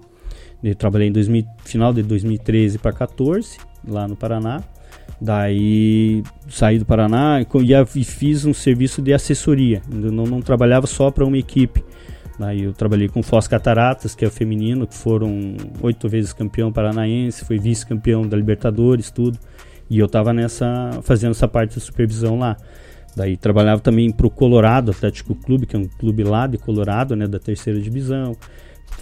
[0.64, 3.58] Eu trabalhei em 2000, final de 2013 para 14
[3.88, 4.64] lá no Paraná.
[5.20, 7.42] Daí saí do Paraná
[7.96, 9.82] e, fiz um serviço de assessoria.
[9.92, 11.84] Eu não, não trabalhava só para uma equipe.
[12.38, 16.72] Daí eu trabalhei com Foz Cataratas, que é o feminino, que foram oito vezes campeão
[16.72, 19.40] paranaense, foi vice-campeão da Libertadores, tudo.
[19.90, 22.56] E eu estava nessa fazendo essa parte de supervisão lá.
[23.16, 27.16] Daí trabalhava também para o Colorado Atlético Clube, que é um clube lá de Colorado,
[27.16, 28.38] né, da terceira divisão.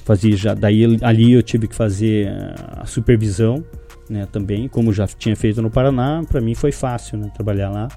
[0.06, 2.32] Fazia já, daí ali eu tive que fazer
[2.78, 3.66] a supervisão
[4.10, 7.88] né, também, como já tinha feito no Paraná, para mim foi fácil, né, trabalhar lá.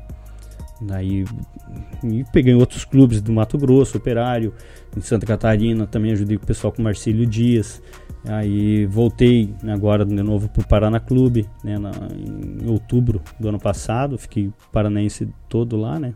[0.80, 1.24] Daí
[2.32, 4.54] peguei outros clubes do Mato Grosso, Operário,
[4.96, 7.82] em Santa Catarina, também ajudei o pessoal com Marcílio Dias.
[8.24, 13.48] Aí voltei né, agora de novo para o Paraná Clube, né, na, em outubro do
[13.48, 16.14] ano passado, fiquei paranaense todo lá, né,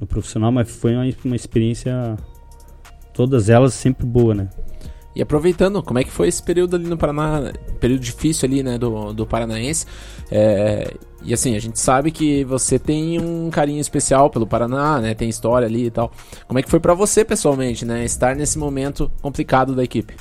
[0.00, 2.16] no profissional, mas foi uma, uma experiência,
[3.12, 4.48] todas elas sempre boa, né.
[5.14, 8.78] E aproveitando, como é que foi esse período ali no Paraná, período difícil ali, né,
[8.78, 9.84] do, do Paranaense.
[10.30, 10.94] É,
[11.24, 15.28] e assim, a gente sabe que você tem um carinho especial pelo Paraná, né, tem
[15.28, 16.12] história ali e tal.
[16.46, 20.14] Como é que foi para você pessoalmente, né, estar nesse momento complicado da equipe?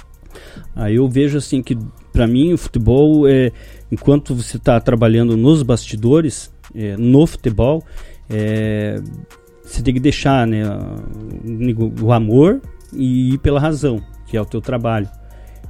[0.76, 1.78] Ah, eu vejo assim que
[2.12, 3.52] para mim o futebol é,
[3.92, 7.84] enquanto você está trabalhando nos bastidores, é, no futebol,
[8.28, 9.00] é,
[9.64, 10.64] você tem que deixar, né,
[12.02, 12.60] o amor
[12.92, 15.10] e ir pela razão que é o teu trabalho.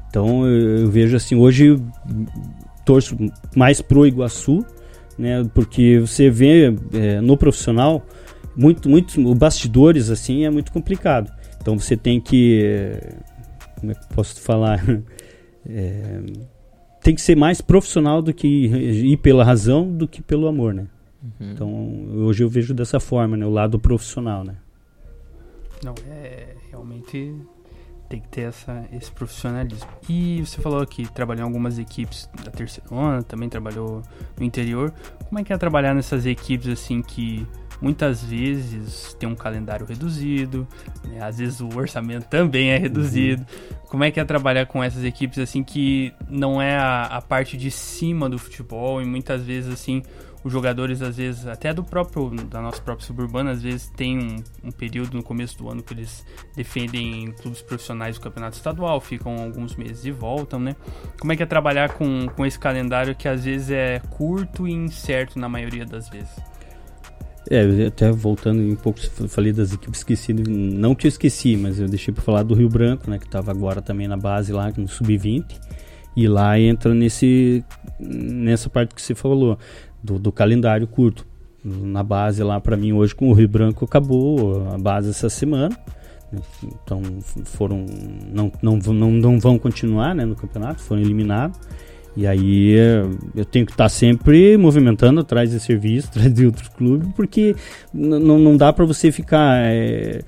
[0.10, 1.82] Então eu, eu vejo assim, hoje
[2.86, 3.16] torço
[3.55, 4.66] mais pro Iguaçu,
[5.18, 5.47] né?
[5.53, 8.05] Porque você vê é, no profissional
[8.55, 11.32] muito, muito, o bastidores assim é muito complicado.
[11.62, 12.97] Então você tem que,
[13.80, 14.84] como é que posso falar,
[15.70, 16.22] é,
[17.01, 20.88] tem que ser mais profissional do que ir pela razão do que pelo amor, né?
[21.22, 21.51] Uhum.
[21.51, 23.45] Então hoje eu vejo dessa forma, né?
[23.45, 24.55] O lado profissional, né?
[25.84, 27.34] Não é realmente
[28.10, 29.88] tem que ter essa, esse profissionalismo.
[30.10, 34.01] E você falou que trabalhou em algumas equipes da terceira onda, também trabalhou
[34.38, 34.91] no interior.
[35.28, 37.47] Como é que é trabalhar nessas equipes assim que
[37.82, 40.68] muitas vezes tem um calendário reduzido,
[41.05, 41.22] né?
[41.22, 43.41] às vezes o orçamento também é reduzido.
[43.41, 43.78] Uhum.
[43.88, 47.55] Como é que é trabalhar com essas equipes assim que não é a, a parte
[47.55, 50.03] de cima do futebol e muitas vezes assim
[50.44, 54.44] os jogadores, às vezes, até do próprio, da nossa própria suburbana, às vezes tem um,
[54.64, 56.26] um, período no começo do ano que eles
[56.56, 60.76] defendem clubes profissionais do campeonato estadual, ficam alguns meses e voltam, né?
[61.20, 64.72] Como é que é trabalhar com, com esse calendário que às vezes é curto e
[64.72, 66.32] incerto na maioria das vezes?
[67.50, 72.14] É, até voltando um pouco, falei das equipes esquecidas, não te esqueci, mas eu deixei
[72.14, 75.46] para falar do Rio Branco, né, que estava agora também na base lá, no Sub-20,
[76.16, 77.64] e lá entra nesse,
[78.00, 79.58] nessa parte que você falou
[80.04, 81.26] do, do calendário curto.
[81.64, 85.78] Na base lá, para mim, hoje com o Rio Branco acabou a base essa semana.
[86.64, 87.02] Então
[87.43, 87.86] foram.
[88.32, 91.60] Não, não, não, não vão continuar né, no campeonato, foram eliminados.
[92.20, 92.76] E aí
[93.34, 97.55] eu tenho que estar sempre movimentando atrás de serviço, atrás de outros clubes, porque
[97.93, 99.61] não dá para você ficar.
[99.65, 100.22] É,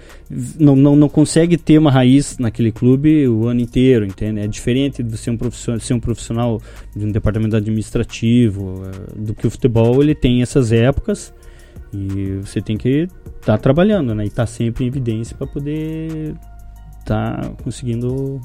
[0.58, 4.40] não, não, não consegue ter uma raiz naquele clube o ano inteiro, entende?
[4.40, 6.62] É diferente de ser um profissional, ser um profissional
[6.96, 11.34] de um departamento administrativo, é, do que o futebol ele tem essas épocas
[11.94, 13.10] e você tem que
[13.42, 14.24] estar tá trabalhando, né?
[14.24, 16.38] E estar tá sempre em evidência para poder
[17.02, 18.40] estar tá conseguindo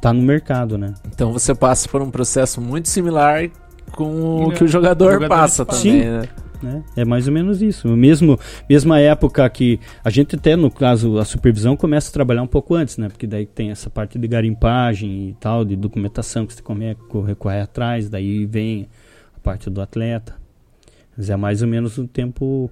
[0.00, 0.94] tá no mercado, né?
[1.06, 3.48] Então você passa por um processo muito similar
[3.92, 6.04] com o que o jogador, jogador passa também, Sim.
[6.04, 6.28] né?
[6.62, 6.84] né?
[6.96, 7.88] É mais ou menos isso.
[7.88, 8.38] Mesmo
[8.68, 12.74] mesma época que a gente até no caso a supervisão começa a trabalhar um pouco
[12.74, 13.08] antes, né?
[13.08, 17.34] Porque daí tem essa parte de garimpagem e tal, de documentação que você come, corre,
[17.34, 18.88] corre atrás, daí vem
[19.36, 20.34] a parte do atleta.
[21.16, 22.70] Mas é mais ou menos um tempo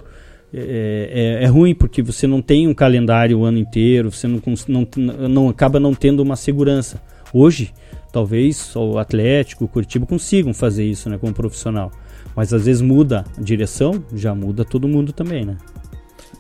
[0.53, 4.41] é, é, é, ruim porque você não tem um calendário o ano inteiro, você não,
[4.68, 7.01] não, não acaba não tendo uma segurança.
[7.35, 7.74] Hoje,
[8.12, 11.91] talvez o Atlético, o Curitiba consigam fazer isso, né, como profissional.
[12.37, 15.57] Mas às vezes muda a direção, já muda todo mundo também, né?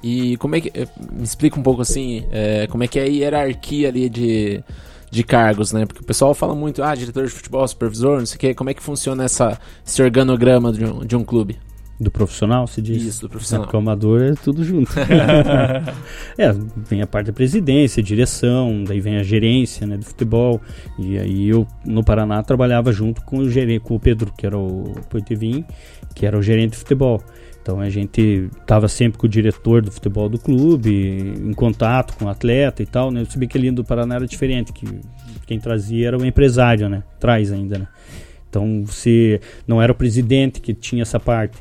[0.02, 0.70] E como é que.
[1.12, 4.62] Me explica um pouco assim, é, como é que é a hierarquia ali de,
[5.10, 5.86] de cargos, né?
[5.86, 8.54] Porque o pessoal fala muito, ah, diretor de futebol, supervisor, não sei o quê.
[8.54, 11.58] Como é que funciona essa, esse organograma de um, de um clube?
[11.98, 13.02] Do profissional, se diz?
[13.02, 13.68] Isso, do profissional.
[13.72, 14.90] O amador é tudo junto.
[16.36, 20.60] é, vem a parte da presidência, direção, daí vem a gerência né, do futebol.
[20.98, 24.58] E aí eu, no Paraná, trabalhava junto com o, gerente, com o Pedro, que era
[24.58, 25.64] o Poitevin,
[26.14, 27.22] que era o gerente de futebol.
[27.64, 32.26] Então a gente estava sempre com o diretor do futebol do clube, em contato com
[32.26, 33.22] o atleta e tal, né?
[33.22, 34.86] Eu sabia que ali do Paraná era diferente, que
[35.46, 37.02] quem trazia era o empresário, né?
[37.18, 37.88] Traz ainda, né?
[38.50, 41.56] Então você não era o presidente que tinha essa parte.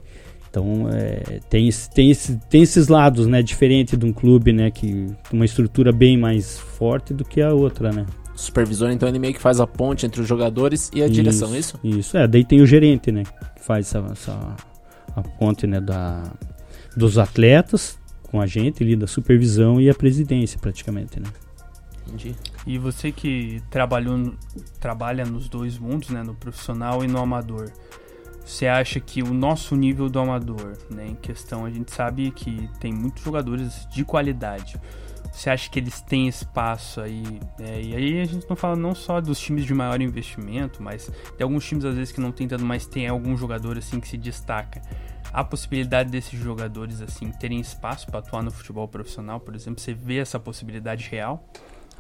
[0.54, 3.42] Então é, tem, tem, esse, tem esses lados, né?
[3.42, 4.70] Diferente de um clube, né?
[4.70, 8.06] Que uma estrutura bem mais forte do que a outra, né?
[8.36, 11.16] O supervisor, então, ele meio que faz a ponte entre os jogadores e a isso,
[11.16, 11.80] direção, é isso?
[11.84, 12.28] Isso, é.
[12.28, 13.24] Daí tem o gerente, né?
[13.56, 14.56] Que faz essa, essa
[15.16, 15.82] a ponte, né?
[15.82, 16.32] Da,
[16.96, 21.30] dos atletas com a gente ali, da supervisão e a presidência, praticamente, né?
[22.06, 22.36] Entendi.
[22.68, 24.36] E você que trabalhou,
[24.80, 26.22] trabalha nos dois mundos, né?
[26.22, 27.72] No profissional e no amador
[28.46, 32.70] você acha que o nosso nível do amador, né, em questão, a gente sabe que
[32.80, 34.80] tem muitos jogadores de qualidade.
[35.32, 37.24] Você acha que eles têm espaço aí?
[37.60, 41.08] É, e aí a gente não fala não só dos times de maior investimento, mas
[41.36, 44.08] tem alguns times às vezes que não tem tanto, mas tem algum jogador assim que
[44.08, 44.80] se destaca.
[45.32, 49.92] A possibilidade desses jogadores assim terem espaço para atuar no futebol profissional, por exemplo, você
[49.92, 51.44] vê essa possibilidade real?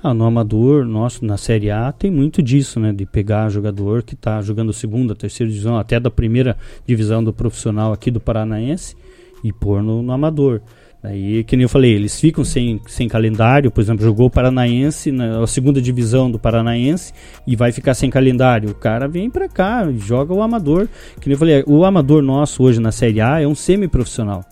[0.06, 2.92] Ah, no amador, nosso, na Série A, tem muito disso, né?
[2.92, 7.94] De pegar jogador que está jogando segunda, terceira divisão, até da primeira divisão do profissional
[7.94, 8.98] aqui do Paranaense
[9.42, 10.60] e pôr no, no amador.
[11.02, 15.10] Aí, que nem eu falei, eles ficam sem, sem calendário, por exemplo, jogou o Paranaense,
[15.10, 17.14] na a segunda divisão do Paranaense,
[17.48, 18.72] e vai ficar sem calendário.
[18.72, 20.90] O cara vem pra cá, joga o amador.
[21.22, 24.44] Que nem eu falei, o amador nosso hoje na Série A é um semi-profissional.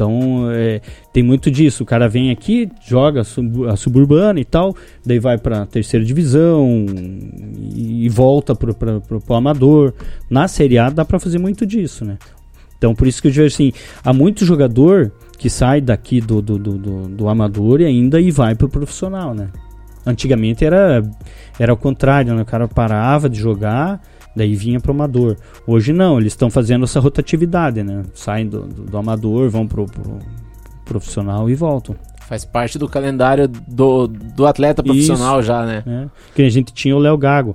[0.00, 0.80] Então é,
[1.12, 1.82] tem muito disso.
[1.82, 4.74] O cara vem aqui, joga a suburbana e tal,
[5.04, 6.86] daí vai para terceira divisão
[7.74, 8.72] e, volta para
[9.28, 9.92] o amador.
[10.30, 12.16] Na Série A dá para fazer muito disso, né?
[12.78, 16.58] Então por isso que eu digo assim, há muito jogador que sai daqui do, do,
[16.58, 19.48] do, do, do amador e ainda e vai para o profissional, né?
[20.06, 21.02] Antigamente era,
[21.58, 22.40] era o contrário, né?
[22.40, 24.00] O cara parava de jogar
[24.40, 25.36] daí vinha pro amador.
[25.66, 28.02] Hoje não, eles estão fazendo essa rotatividade, né?
[28.14, 30.18] Saem do, do, do amador, vão pro, pro,
[30.84, 31.94] profissional e voltam.
[32.26, 35.82] Faz parte do calendário do, do atleta profissional Isso, já, né?
[35.86, 36.06] É.
[36.34, 37.54] Que a gente tinha o Léo Gago,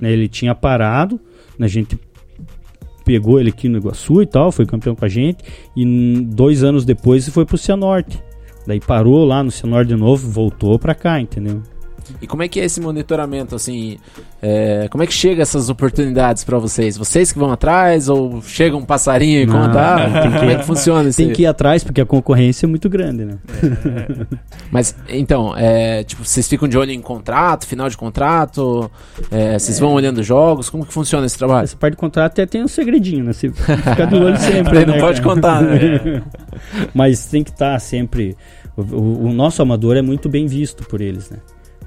[0.00, 0.10] né?
[0.10, 1.20] Ele tinha parado,
[1.56, 1.66] né?
[1.66, 1.96] a gente
[3.04, 5.44] pegou ele aqui no Iguaçu e tal, foi campeão com a gente,
[5.76, 8.20] e dois anos depois foi pro Cianorte.
[8.66, 11.62] Daí parou lá no Cianorte de novo, voltou pra cá, entendeu?
[12.20, 13.98] E como é que é esse monitoramento, assim?
[14.42, 16.96] é, como é que chega essas oportunidades pra vocês?
[16.96, 19.80] Vocês que vão atrás ou chega um passarinho e conta?
[19.96, 21.16] Ah, tem que- como é que funciona isso?
[21.16, 23.38] Tem que ir atrás porque a concorrência é muito grande, né?
[24.70, 28.90] Mas, então, é, tipo, vocês ficam de olho em contrato, final de contrato?
[29.30, 30.68] É, vocês vão olhando jogos?
[30.70, 31.64] Como que funciona esse trabalho?
[31.64, 33.32] Essa parte do contrato até tem um segredinho, né?
[33.32, 34.76] Você fica de olho sempre.
[34.78, 35.34] Ele não né, pode cara?
[35.34, 36.22] contar, né?
[36.94, 38.36] Mas tem que estar sempre.
[38.76, 41.38] O, o- o nosso amador é muito bem visto por eles, né?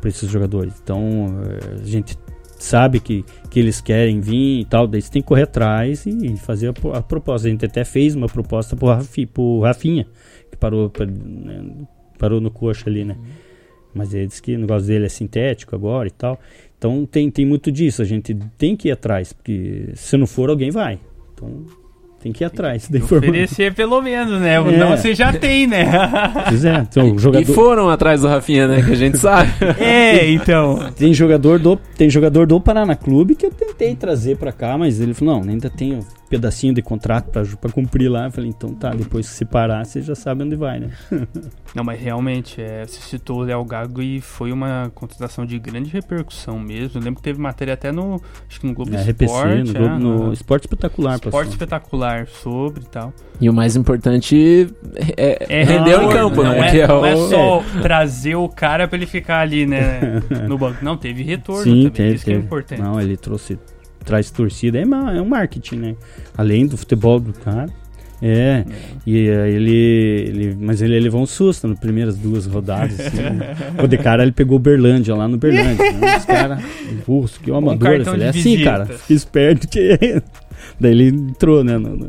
[0.01, 0.73] Por esses jogadores.
[0.83, 2.17] Então eh, a gente
[2.59, 6.35] sabe que, que eles querem vir e tal, daí você tem que correr atrás e
[6.37, 7.47] fazer a, a proposta.
[7.47, 10.07] A gente até fez uma proposta pro, Rafi, pro Rafinha,
[10.49, 11.63] que parou, pra- né,
[12.17, 13.15] parou no coxa ali, né?
[13.93, 16.39] Mas ele disse que o negócio dele é sintético agora e tal.
[16.77, 20.49] Então tem, tem muito disso, a gente tem que ir atrás, porque se não for,
[20.49, 20.99] alguém vai.
[21.33, 21.65] Então
[22.21, 23.29] tem que ir atrás da informação.
[23.29, 24.55] Oferecer pelo menos, né?
[24.55, 24.77] É.
[24.77, 25.85] Não, você já tem, né?
[26.47, 28.81] Pois é, então, o E jogador, foram atrás do Rafinha, né?
[28.81, 29.51] Que a gente sabe.
[29.79, 30.91] é, então.
[30.95, 34.99] tem jogador do tem jogador do Paraná Clube que eu tentei trazer pra cá, mas
[34.99, 38.25] ele falou: "Não, ainda tem um pedacinho de contrato pra, pra cumprir lá".
[38.25, 40.89] Eu falei: "Então tá, depois que se parar, você já sabe onde vai, né?".
[41.75, 45.89] Não, mas realmente, é, você citou o Léo Gago e foi uma contratação de grande
[45.89, 46.99] repercussão mesmo.
[46.99, 48.19] Eu lembro que teve matéria até no,
[48.49, 49.11] acho que no Globo É, Esporte.
[49.61, 51.51] RPC, no, Globo- é, no Esporte Espetacular, Esporte passou.
[51.51, 53.13] espetacular sobre e tal.
[53.39, 54.67] E o mais importante
[55.15, 56.75] é, É rendeu em retorno, campo, não né?
[56.75, 59.99] É, é não é o- só trazer o cara pra ele ficar ali, né,
[60.47, 60.83] no banco.
[60.83, 61.91] Não, teve retorno Sim, também.
[61.91, 62.45] teve, Isso que é teve.
[62.45, 62.81] importante.
[62.81, 63.59] Não, ele trouxe
[64.07, 65.95] traz torcida, é, é um marketing, né?
[66.35, 67.69] Além do futebol do cara.
[68.19, 68.65] É,
[69.05, 70.57] e eh, ele, ele.
[70.59, 72.99] Mas ele levou um susto nas primeiras duas rodadas.
[72.99, 73.21] Assim,
[73.77, 75.91] Pô, de cara ele pegou o Berlândia lá no Berlândia.
[75.91, 76.17] né?
[76.17, 76.63] Os caras,
[77.07, 77.73] urso, que amador.
[77.73, 78.63] Eu cartão falei, é assim, visita.
[78.71, 80.21] cara, fica esperto que.
[80.79, 82.07] Daí ele entrou, né, no, no,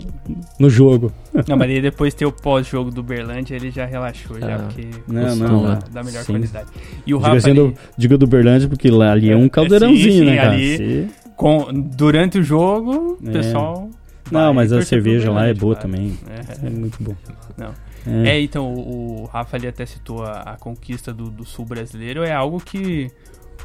[0.59, 1.13] no jogo.
[1.47, 4.59] Não, mas aí depois ter o pós-jogo do Berlândia, ele já relaxou, já, Ah.
[4.61, 5.79] porque Não, não, da, né?
[5.93, 6.33] da melhor Sim.
[6.33, 6.67] qualidade.
[7.07, 9.37] E o Digo, Rafa assim, ali, do, digo do Berlândia porque lá ali é É,
[9.37, 10.51] um sim, caldeirãozinho, sim, né, cara?
[10.53, 11.07] ali- Se-
[11.39, 13.33] com, durante o jogo, o É.
[13.33, 13.89] pessoal...
[14.31, 16.19] Não, mas a cerveja lá é boa também.
[16.29, 16.67] É.
[16.67, 17.15] É muito bom.
[17.57, 17.73] Não.
[18.07, 18.29] É.
[18.37, 22.23] É, então, o, o Rafa ali até citou a, a conquista do, do sul brasileiro,
[22.23, 23.11] é algo que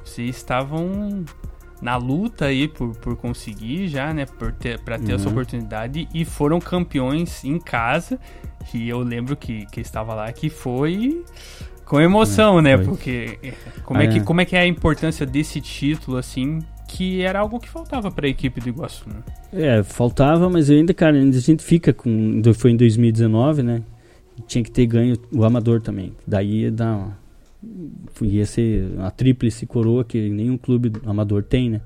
[0.05, 1.25] vocês estavam
[1.81, 5.31] na luta aí por, por conseguir já, né, por ter, pra ter essa Uhum.
[5.33, 8.17] oportunidade e foram campeões em casa,
[8.67, 11.25] que eu lembro que, que estava lá, que foi
[11.83, 12.85] com emoção, né, foi.
[12.85, 13.53] porque eh,
[13.83, 14.23] como, Ah, é que, é.
[14.23, 16.59] como é que é a importância desse título, assim,
[16.95, 19.15] que era algo que faltava pra equipe do Iguaçu, né?
[19.51, 22.41] É, faltava, mas ainda, cara, ainda a gente fica com.
[22.55, 23.81] Foi em 2019, né?
[24.47, 26.13] Tinha que ter ganho o amador também.
[26.27, 26.95] Daí ia dar.
[26.95, 27.23] uma-
[28.21, 31.81] Ia ser a tríplice coroa que nenhum clube amador tem, né?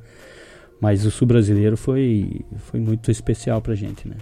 [0.82, 4.16] Mas o sul brasileiro foi, foi muito especial pra gente, né?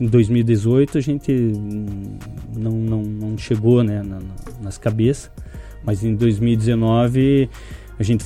[0.00, 1.30] Em 2018 a gente
[2.56, 4.20] não, não, não chegou né, na-
[4.62, 5.30] nas cabeças,
[5.84, 7.48] mas em 2019
[7.98, 8.24] a gente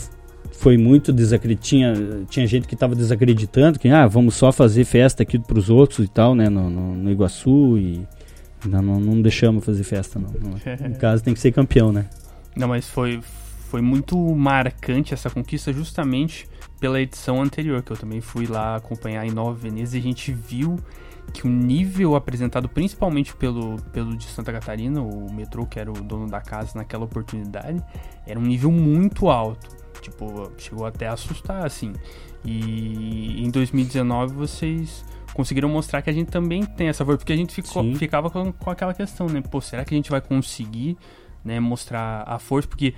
[0.58, 1.66] foi muito desacreditado.
[1.66, 1.94] Tinha,
[2.28, 6.08] tinha gente que estava desacreditando que ah, vamos só fazer festa aqui pros outros e
[6.08, 6.48] tal, né?
[6.48, 8.06] No, no, no Iguaçu e
[8.66, 10.30] não, não, não deixamos fazer festa, não.
[10.30, 10.56] não.
[10.88, 12.06] No caso tem que ser campeão, né?
[12.54, 13.20] Não, mas foi,
[13.70, 16.48] foi muito marcante essa conquista justamente
[16.80, 20.32] pela edição anterior, que eu também fui lá acompanhar em Nova Veneza e a gente
[20.32, 20.78] viu
[21.32, 25.94] que o nível apresentado principalmente pelo, pelo de Santa Catarina, o metrô, que era o
[25.94, 27.82] dono da casa naquela oportunidade,
[28.26, 29.75] era um nível muito alto.
[30.00, 31.92] Tipo, chegou até a assustar, assim.
[32.44, 37.36] E em 2019 vocês conseguiram mostrar que a gente também tem essa força, porque a
[37.36, 37.94] gente ficou, Sim.
[37.96, 39.42] ficava com, com aquela questão, né?
[39.42, 40.96] Pô, será que a gente vai conseguir
[41.44, 42.66] né, mostrar a força?
[42.66, 42.94] Porque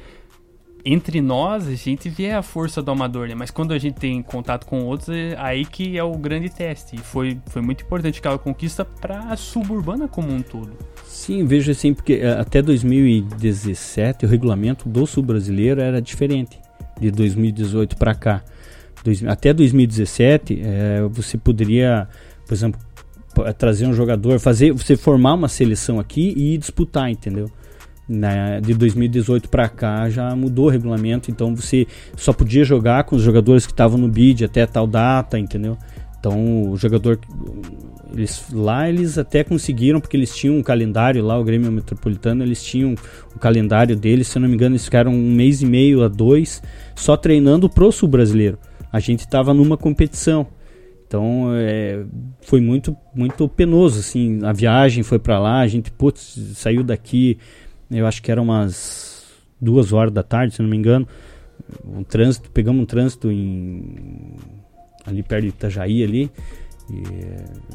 [0.85, 3.35] entre nós a gente vê a força do amador, né?
[3.35, 6.95] Mas quando a gente tem contato com outros, é aí que é o grande teste.
[6.95, 10.73] E foi, foi muito importante aquela conquista para a suburbana como um todo.
[11.05, 16.68] Sim, vejo assim, porque eh, até 2017 o regulamento do sul brasileiro era diferente
[17.01, 18.43] de 2018 para cá.
[19.29, 22.09] Até 2017 eh, você poderia,
[22.47, 22.81] por exemplo,
[23.57, 27.49] trazer um jogador, fazer você formar uma seleção aqui e disputar, entendeu?
[28.09, 33.15] Na- de 2018 para cá já mudou o regulamento, então você só podia jogar com
[33.17, 35.77] os jogadores que estavam no bid até tal data, entendeu?
[36.19, 37.19] Então o jogador
[38.13, 42.63] eles, lá eles até conseguiram, porque eles tinham um calendário lá, o Grêmio Metropolitano, eles
[42.63, 42.95] tinham
[43.35, 46.09] o calendário deles, se eu não me engano, eles ficaram um mês e meio a
[46.09, 46.63] dois
[46.95, 48.59] só treinando pro sul brasileiro.
[48.93, 50.47] A gente estava numa competição.
[51.07, 52.05] Então é,
[52.43, 57.39] foi muito muito penoso assim, a viagem foi para lá, a gente putz, saiu daqui,
[57.91, 59.25] eu acho que era umas
[59.59, 61.09] duas horas da tarde, se não me engano.
[61.85, 64.37] Um trânsito, pegamos um trânsito em
[65.05, 66.31] ali perto de Itajaí ali.
[66.91, 67.03] E,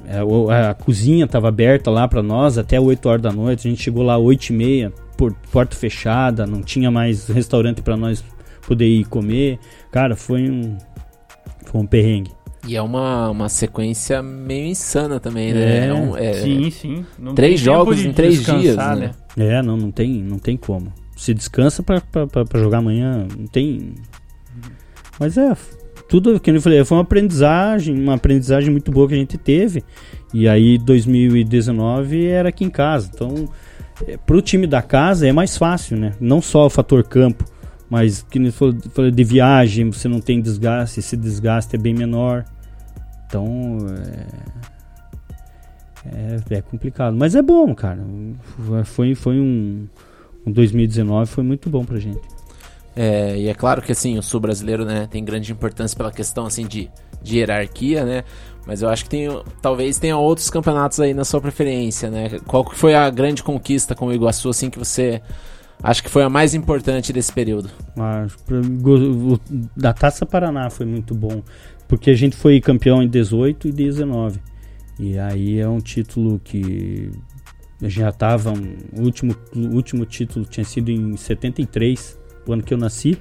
[0.08, 3.68] é, a, cozinha estava aberta lá para nós até 8 horas da noite.
[3.68, 4.94] A gente chegou lá às 8 e meia.
[5.16, 8.24] por- porta fechada, não tinha mais restaurante para nós
[8.68, 9.60] poder ir comer.
[9.92, 10.76] Cara, foi um
[11.66, 12.32] foi um perrengue.
[12.68, 15.88] E é uma, uma sequência meio insana também, É, né?
[15.88, 17.06] É um- é- Sim, sim.
[17.20, 19.12] Não Três jogos de em três dias, né?
[19.38, 20.92] É, não, não tem, não tem como.
[21.16, 23.94] Se descansa pra, pra, pra- pra jogar amanhã, não tem.
[25.20, 25.56] Mas é,
[26.14, 29.84] tudo que eu falei, foi uma aprendizagem, uma aprendizagem muito boa que a gente teve.
[30.32, 33.10] E aí 2019 era aqui em casa.
[33.12, 33.50] Então,
[34.08, 36.14] é, pro time da casa é mais fácil, né?
[36.22, 37.44] Não só o fator campo,
[37.90, 42.46] mas que falou de viagem, você não tem desgaste, esse desgaste é bem menor.
[43.26, 43.78] Então,
[46.06, 47.18] é, é, é complicado.
[47.18, 48.06] Mas é bom, cara.
[48.84, 49.88] Foi, foi um,
[50.46, 52.33] um 2019 foi muito bom pra gente.
[52.96, 56.46] É, e é claro que assim, o sul brasileiro, né, tem grande importância pela questão
[56.46, 56.90] assim de,
[57.22, 58.24] de hierarquia, né?
[58.66, 59.28] Mas eu acho que tem,
[59.62, 62.40] talvez tenha outros campeonatos aí na sua preferência, né?
[62.48, 65.22] Qual que foi a grande conquista com o Iguaçu assim que você
[65.82, 67.70] acha que foi a mais importante desse período?
[69.76, 71.42] Da Taça Paraná foi muito bom,
[71.88, 74.40] porque a gente foi campeão em 18 e 19.
[75.00, 77.12] E aí é um título que
[77.82, 82.18] já estava, o último, último título tinha sido em 73,
[82.48, 83.18] o ano que eu nasci,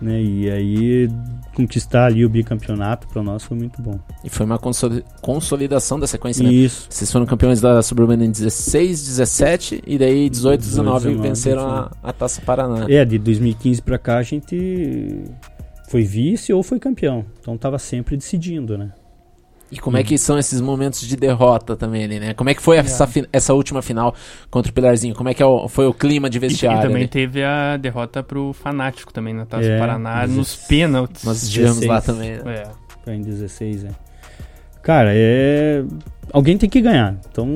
[0.00, 0.20] né?
[0.20, 1.08] E aí
[1.54, 3.98] conquistar ali o bicampeonato para nós foi muito bom.
[4.22, 6.52] E foi uma consoli- consolidação da sequência, né?
[6.52, 6.86] Isso.
[6.90, 11.90] Vocês foram campeões da Suburbana em 16, 17, e daí 18, 19 19, venceram a,
[12.02, 12.86] a Taça Paraná.
[12.88, 15.24] É, de 2015 para cá a gente
[15.88, 17.24] foi vice ou foi campeão.
[17.40, 18.92] Então tava sempre decidindo, né?
[19.70, 22.34] E como é que são esses momentos de derrota também ali, né?
[22.34, 24.14] Como é que foi essa, essa última final
[24.48, 25.12] contra o Pilarzinho?
[25.14, 26.82] Como é que é o- foi o clima de E, e vestiário?
[26.82, 27.08] também ali?
[27.08, 31.24] teve a derrota pro Fanático também na Taça É, Paraná, nos pênaltis.
[31.24, 32.04] Nós estivemos lá 16.
[32.04, 32.30] também.
[32.44, 32.62] né?
[32.62, 32.68] É.
[33.04, 33.88] Foi em 16, é.
[34.84, 35.82] Cara, é.
[36.32, 37.16] Alguém tem que ganhar.
[37.28, 37.48] Então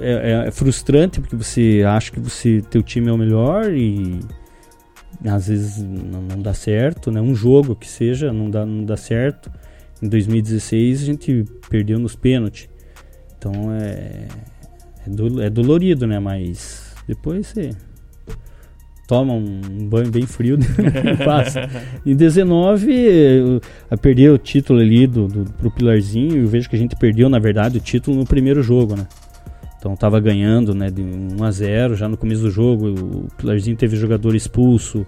[0.00, 4.18] é, é- é frustrante porque você acha que você teu time é o melhor e
[5.24, 7.20] às vezes não, não dá certo, né?
[7.20, 9.50] Um jogo que seja não dá, não dá certo.
[10.02, 12.68] Em 2016 a gente perdeu nos pênaltis.
[13.38, 14.28] Então é
[15.06, 16.18] é, do- é dolorido, né?
[16.18, 17.70] Mas depois você
[19.06, 21.68] toma um banho bem frio e passa.
[22.04, 23.98] Em 19, eu, eu
[24.34, 26.36] o título ali do, do, pro Pilarzinho.
[26.36, 29.06] Eu vejo que a gente perdeu, na verdade, o título no primeiro jogo, né?
[29.78, 32.88] Então tava ganhando, né, de 1 a 0 já no começo do jogo.
[32.88, 35.06] O Pilarzinho teve jogador expulso.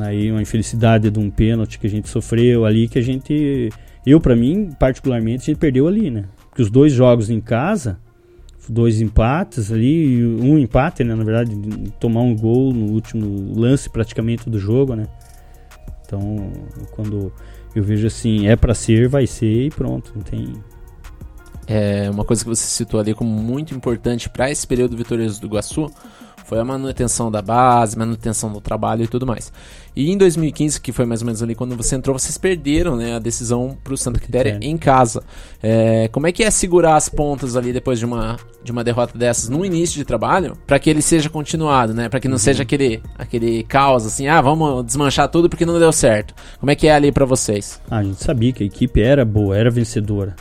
[0.00, 3.70] Aí uma infelicidade de um pênalti que a gente sofreu ali que a gente
[4.10, 6.24] eu pra mim, particularmente, a gente perdeu ali, né?
[6.48, 7.98] Porque os dois jogos em casa,
[8.68, 13.90] dois empates ali, um empate, né, na verdade, de tomar um gol no último lance
[13.90, 15.06] praticamente do jogo, né?
[16.06, 16.52] Então,
[16.92, 17.32] quando
[17.74, 20.52] eu vejo assim, é pra ser, vai ser e pronto, não tem
[21.66, 25.46] É, uma coisa que você citou ali como muito importante para esse período vitorioso do
[25.46, 25.90] Iguaçu
[26.44, 29.52] foi a manutenção da base, manutenção do trabalho e tudo mais.
[29.96, 33.14] E em 2015, que foi mais ou menos ali quando você entrou, vocês perderam né,
[33.14, 35.22] a decisão para o Santa Quitéria em casa.
[35.62, 39.16] É, como é que é segurar as pontas ali depois de uma, de uma derrota
[39.16, 42.08] dessas no início de trabalho, para que ele seja continuado, né?
[42.08, 45.92] Para que não seja aquele, aquele caos assim, ah, vamos desmanchar tudo porque não deu
[45.92, 46.34] certo.
[46.58, 47.80] Como é que é ali para vocês?
[47.88, 50.34] Ah, a gente sabia que a equipe era boa, era vencedora.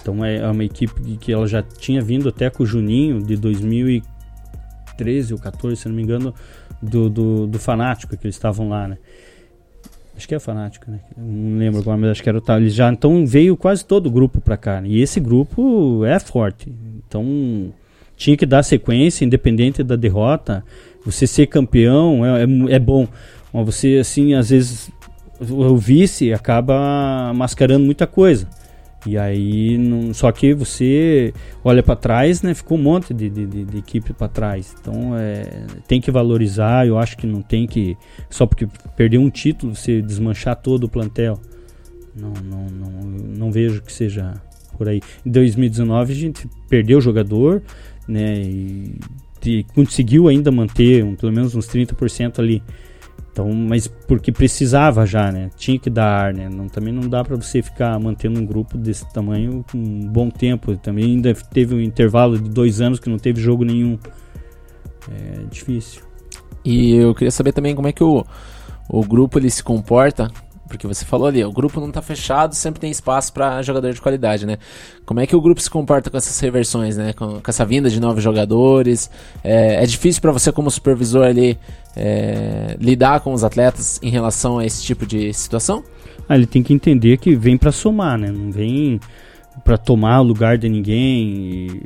[0.00, 3.36] Então é uma equipe que- ela já tinha vindo até com o Juninho de
[5.00, 6.34] 2013 ou 14, se não me engano,
[6.80, 8.98] do, do, do Fanático, que eles estavam lá, né?
[10.16, 11.00] Acho que é Fanático, né?
[11.16, 12.58] Não lembro agora, mas acho que era o tal.
[12.58, 14.80] Eles já, então veio quase todo o grupo pra cá.
[14.80, 14.88] né?
[14.88, 16.70] E esse grupo é forte.
[17.08, 17.72] Então
[18.16, 20.62] tinha que dar sequência, independente da derrota.
[21.06, 23.08] Você ser campeão é, é, é bom.
[23.52, 24.90] Mas você, assim, às vezes
[25.40, 28.46] o vice acaba mascarando muita coisa.
[29.06, 31.32] E aí, não, só que você
[31.64, 32.52] olha para trás, né?
[32.52, 34.74] Ficou um monte de, de, de- equipe para trás.
[34.78, 36.86] Então, é, tem que valorizar.
[36.86, 37.96] Eu acho que não tem que
[38.28, 41.40] só porque perdeu um título você desmanchar todo o plantel.
[42.14, 42.90] Não, não, não,
[43.38, 44.34] não vejo que seja
[44.76, 45.00] por aí.
[45.24, 47.62] Em 2019 a gente perdeu o jogador,
[48.06, 48.42] né?
[48.42, 48.94] E,
[49.46, 52.62] e conseguiu ainda manter um, pelo menos uns 30% ali.
[53.32, 55.50] Então, mas porque precisava já, né?
[55.56, 56.48] Tinha que dar ar, né?
[56.48, 60.76] Não, também não dá para você ficar mantendo um grupo desse tamanho um bom tempo.
[60.76, 63.98] Também ainda teve um intervalo de dois anos que não teve jogo nenhum.
[65.10, 66.02] É difícil.
[66.64, 68.24] E eu queria saber também como é que o,
[68.88, 70.30] o grupo ele se comporta,
[70.70, 74.00] porque você falou ali, o grupo não tá fechado, sempre tem espaço para jogador de
[74.00, 74.56] qualidade, né?
[75.04, 77.12] Como é que o grupo se comporta com essas reversões, né?
[77.12, 79.10] Com, com essa vinda de novos jogadores?
[79.42, 81.58] É, é difícil para você como supervisor ali
[81.96, 85.82] é, lidar com os atletas em relação a esse tipo de situação?
[86.28, 88.30] Ah, ele tem que entender que vem para somar, né?
[88.30, 89.00] Não vem
[89.64, 91.82] para tomar o lugar de ninguém.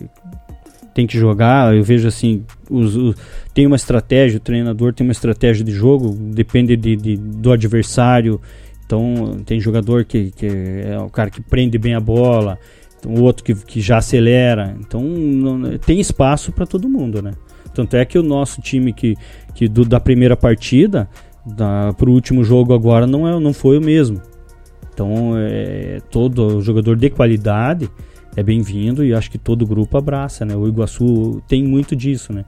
[0.93, 1.75] tem que jogar.
[1.75, 3.17] Eu vejo assim, os, os,
[3.55, 8.39] tem uma estratégia, o treinador tem uma estratégia de jogo, depende de, de do adversário.
[8.85, 12.59] Então tem jogador que, que é o cara que prende bem a bola,
[13.05, 14.77] o outro que, que já acelera.
[14.81, 17.33] Então não, tem espaço para todo mundo, né?
[17.75, 19.17] Tanto é que o nosso time que,
[19.55, 21.09] que do, da primeira partida
[21.97, 24.21] para o último jogo agora não, é, não foi o mesmo.
[24.93, 27.91] Então é, todo jogador de qualidade
[28.37, 30.55] é bem-vindo e acho que todo grupo abraça, né?
[30.55, 32.45] O Iguaçu tem muito disso, né?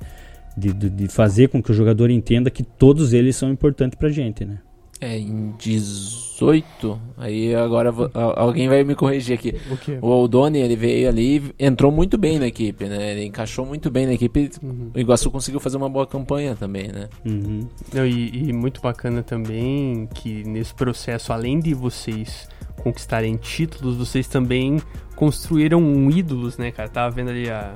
[0.56, 4.08] De, de, de fazer com que o jogador entenda que todos eles são importantes pra
[4.08, 4.58] gente, né?
[5.00, 9.54] É, em 18, aí agora vou, alguém vai me corrigir aqui.
[10.00, 13.12] O, o Oldoni, ele veio ali entrou muito bem na equipe, né?
[13.12, 14.50] Ele encaixou muito bem na equipe.
[14.62, 14.90] Uhum.
[14.94, 17.08] O Iguaçu conseguiu fazer uma boa campanha também, né?
[17.26, 17.68] Uhum.
[17.92, 22.48] Não, e, e muito bacana também que nesse processo, além de vocês
[22.82, 24.80] conquistarem títulos, vocês também
[25.14, 26.88] construíram um ídolos, né, cara?
[26.88, 27.74] Tava vendo ali a.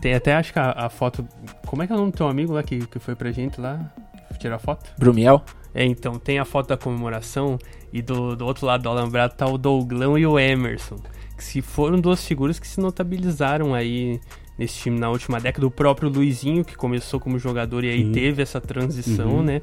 [0.00, 1.26] Tem até acho que a, a, foto.
[1.66, 3.60] Como é que é o nome do teu amigo lá que, que foi pra gente
[3.60, 3.92] lá?
[4.38, 4.90] Tirar foto?
[4.98, 5.44] Brumiel?
[5.74, 7.58] É, então, tem a foto da comemoração
[7.92, 10.96] e do, do outro lado do alambrado tá o Douglão e o Emerson.
[11.36, 14.20] Que se foram duas figuras que se notabilizaram aí
[14.58, 15.66] nesse time na última década.
[15.66, 18.12] O próprio Luizinho, que começou como jogador e aí Sim.
[18.12, 19.42] teve essa transição, uhum.
[19.42, 19.60] né?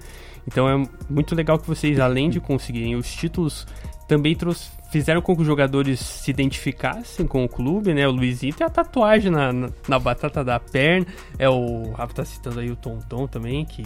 [0.47, 3.67] Então é muito legal que vocês, além de conseguirem os títulos,
[4.07, 8.07] também trouxe, fizeram com que os jogadores se identificassem com o clube, né?
[8.07, 11.05] O Luizinho tem a tatuagem na, na, na batata da perna.
[11.37, 13.83] É o Rafa tá citando aí o Tonton também, que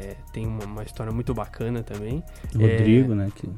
[0.00, 2.22] é, tem uma, uma, história muito bacana também.
[2.54, 3.28] Rodrigo, é, né?
[3.34, 3.48] Que...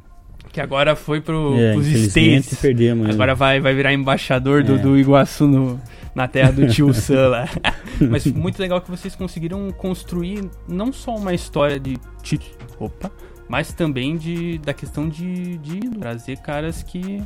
[0.52, 2.60] que agora foi pro, é, pros States.
[2.60, 4.78] Perdemos, agora vai, vai virar embaixador do, é.
[4.78, 5.80] do Iguaçu no,
[6.14, 7.48] na terra do tio Sam lá.
[8.10, 12.54] Mas muito legal que vocês conseguiram construir não só uma história de título.
[12.78, 13.10] Opa!
[13.48, 17.22] mas também de, da questão de, de trazer caras que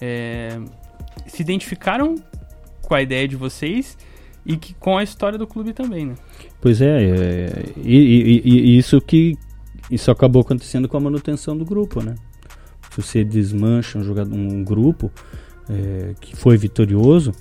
[0.00, 0.58] é,
[1.26, 2.14] se identificaram
[2.82, 3.98] com a ideia de vocês
[4.48, 6.14] e que com a história do clube também, né?
[6.58, 9.36] Pois é, é e, e, e, isso que
[9.90, 12.14] isso acabou acontecendo com a manutenção do grupo, né?
[12.90, 15.12] Se você desmancha um, jogador, um grupo
[15.68, 17.32] é, que foi vitorioso,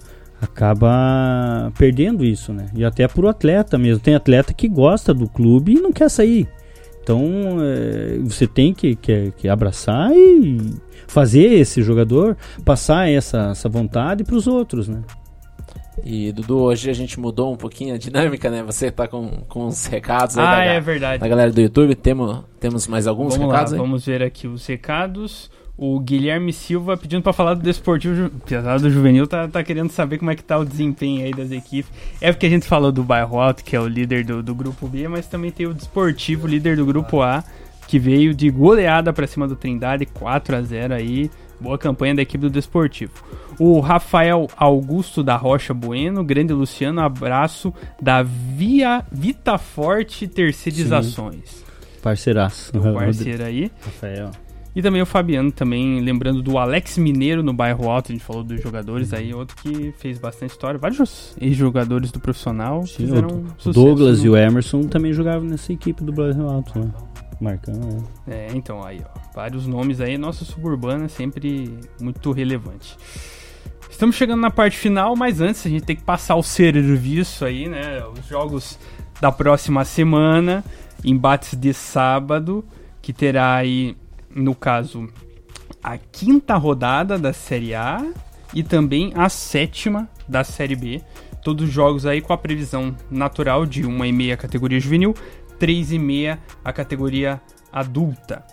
[0.41, 2.67] acaba perdendo isso, né?
[2.75, 4.03] E até pro atleta mesmo.
[4.03, 6.47] Tem atleta que gosta do clube e não quer sair.
[7.01, 10.73] Então é, você tem que, que, que, abraçar e
[11.07, 12.35] fazer esse jogador
[12.65, 15.01] passar essa, essa vontade para os outros, né?
[16.03, 18.63] E Dudu, hoje a gente mudou um pouquinho a dinâmica, né?
[18.63, 21.19] Você tá com, com os recados aí ah, da, é verdade.
[21.19, 21.95] da galera do YouTube.
[21.95, 23.81] Temos, temos mais alguns vamos recados lá, aí?
[23.81, 25.49] Vamos ver aqui os recados.
[25.77, 28.31] O Guilherme Silva pedindo para falar do Desportivo.
[28.43, 31.51] Apesar do Juvenil, tá, tá querendo saber como é que tá o desempenho aí das
[31.51, 31.91] equipes.
[32.19, 34.87] É porque a gente falou do Bairro Alto, que é o líder do, do grupo
[34.87, 37.43] B, mas também tem o Desportivo, líder do grupo A,
[37.87, 41.29] que veio de goleada para cima do Trindade, 4 a 0 aí.
[41.59, 43.13] Boa campanha da equipe do Desportivo.
[43.59, 51.49] O Rafael Augusto da Rocha Bueno, grande Luciano, abraço da Via Vita Forte Terceirizações.
[51.49, 51.63] Sim.
[52.01, 52.77] Parceiraço.
[52.77, 53.71] O parceiro aí.
[53.83, 54.31] Rafael.
[54.77, 58.43] E também o Fabiano, também lembrando do Alex Mineiro no bairro Alto, a gente falou
[58.43, 60.77] dos jogadores aí, outro que fez bastante história.
[60.77, 63.71] Vários ex-jogadores do profissional Sim, fizeram o.
[63.71, 64.25] Douglas no...
[64.27, 66.91] e o Emerson também jogavam nessa equipe do bairro Alto, né?
[67.39, 68.03] Marcando, né?
[68.27, 69.19] É, então aí, ó.
[69.33, 72.97] Vários nomes aí, nossa suburbana sempre muito relevante.
[73.89, 77.67] Estamos chegando na parte final, mas antes a gente tem que passar o serviço aí,
[77.67, 78.03] né?
[78.05, 78.77] Os jogos
[79.19, 80.63] da próxima semana,
[81.03, 82.63] embates de sábado,
[83.01, 83.95] que terá aí
[84.29, 85.09] no caso,
[85.83, 88.05] a quinta rodada da Série A
[88.53, 91.01] e também a sétima da Série B.
[91.43, 95.15] Todos os jogos aí com a previsão natural de 1,5 a categoria juvenil,
[95.59, 97.41] 3,5 a categoria
[97.71, 98.43] adulta.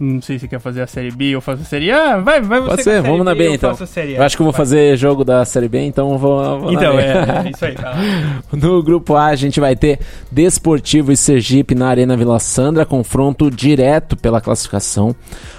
[0.00, 2.18] Não sei se quer fazer a série B ou fazer a série A.
[2.18, 2.68] Vai, vai você.
[2.68, 3.76] Pode ser, vamos na B, então.
[4.16, 4.58] Eu acho que eu vou vai.
[4.58, 6.60] fazer jogo da série B, então vou.
[6.60, 7.74] vou então, é, é, isso aí.
[7.74, 7.96] Tá.
[8.52, 9.98] no grupo A, a gente vai ter
[10.30, 15.16] Desportivo e Sergipe na Arena Vila Sandra, confronto direto pela classificação.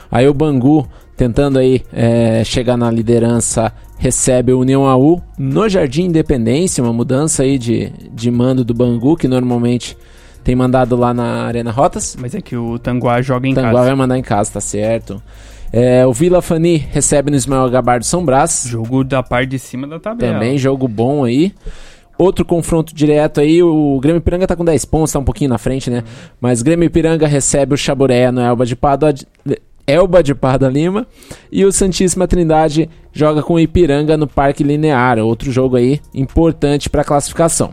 [0.10, 0.88] Aí o Bangu,
[1.18, 7.43] tentando aí é, chegar na liderança, recebe o União AU no Jardim Independência, uma mudança
[7.43, 9.97] aí de, de mando do Bangu, que normalmente
[10.50, 12.18] tem mandado lá na Arena Rotas.
[12.20, 13.78] Mas é que o Tanguá joga em Tanguá casa.
[13.78, 15.22] Tanguá vai mandar em casa, tá certo.
[15.72, 18.66] É, o Vila Fani recebe no Ismael Gabardo São Brás.
[18.68, 20.34] Jogo da parte de cima da tabela.
[20.34, 21.54] Também jogo bom aí.
[22.18, 25.60] Outro confronto direto aí, o Grêmio Piranga tá com 10 pontos, tá um pouquinho na
[25.60, 26.00] frente, né?
[26.00, 26.30] Uhum.
[26.41, 29.14] Mas Grêmio Piranga recebe o Chaburé no Elba de Pádua,
[29.86, 31.06] Elba de Parda Lima.
[31.52, 35.20] E o Santíssima Trindade joga com o Ipiranga no Parque Linear.
[35.20, 37.72] Outro jogo aí importante para classificação.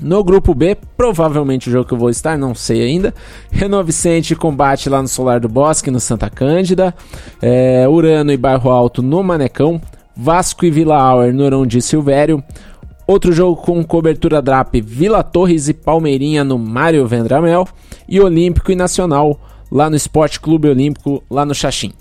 [0.00, 3.14] No grupo B, provavelmente o jogo que eu vou estar, não sei ainda.
[3.50, 6.94] Renault Vicente combate lá no Solar do Bosque, no Santa Cândida.
[7.40, 9.80] É, Urano e Bairro Alto no Manecão.
[10.14, 12.42] Vasco e Vila Auer no Arondi Silvério.
[13.06, 17.66] Outro jogo com cobertura DRAP, Vila Torres e Palmeirinha no Mário Vendramel.
[18.08, 19.40] E Olímpico e Nacional
[19.70, 21.92] lá no Esporte Clube Olímpico, lá no Xaxim.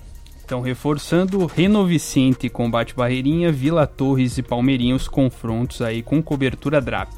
[0.44, 6.80] Então, reforçando, Reno Vicente, Combate Barreirinha, Vila Torres e Palmeirinha, os confrontos aí com cobertura
[6.80, 7.10] DRAP.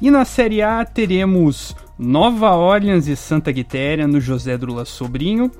[0.00, 5.50] E na Série A teremos Nova Orleans e Santa Quitéria no José Drula Sobrinho,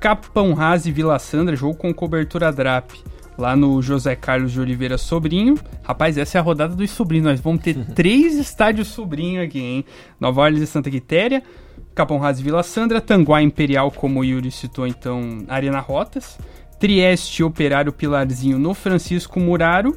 [0.00, 2.90] Capão Raz e Vila Sandra, jogo com cobertura DRAP
[3.38, 5.54] lá no José Carlos de Oliveira Sobrinho.
[5.84, 7.26] Rapaz, essa é a rodada dos sobrinhos.
[7.26, 9.84] Nós vamos ter três estádios sobrinho aqui, hein?
[10.18, 11.40] Nova Orleans e Santa Quitéria,
[11.94, 16.36] Capão Raz e Vila Sandra, Tanguá Imperial, como o Yuri citou, então, Arena Rotas,
[16.80, 19.96] Trieste Operário Pilarzinho no Francisco Muraro,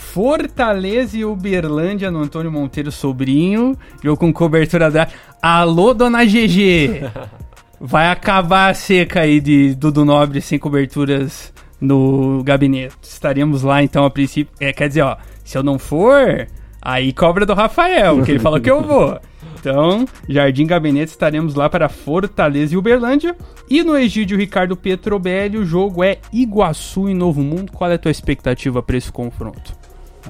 [0.00, 5.06] Fortaleza e Uberlândia no Antônio Monteiro Sobrinho, jogo com cobertura da...
[5.40, 7.04] Alô, dona GG!
[7.78, 12.96] Vai acabar a seca aí de Dudu Nobre sem coberturas no gabinete.
[13.02, 14.52] Estaremos lá então a princípio.
[14.58, 16.48] É, quer dizer, ó, se eu não for,
[16.82, 19.20] aí cobra do Rafael, que ele falou que eu vou.
[19.60, 23.36] Então, Jardim Gabinete, estaremos lá para Fortaleza e Uberlândia.
[23.68, 27.70] E no Egídio Ricardo Petrobelli, o jogo é Iguaçu e Novo Mundo.
[27.70, 29.79] Qual é a tua expectativa para esse confronto?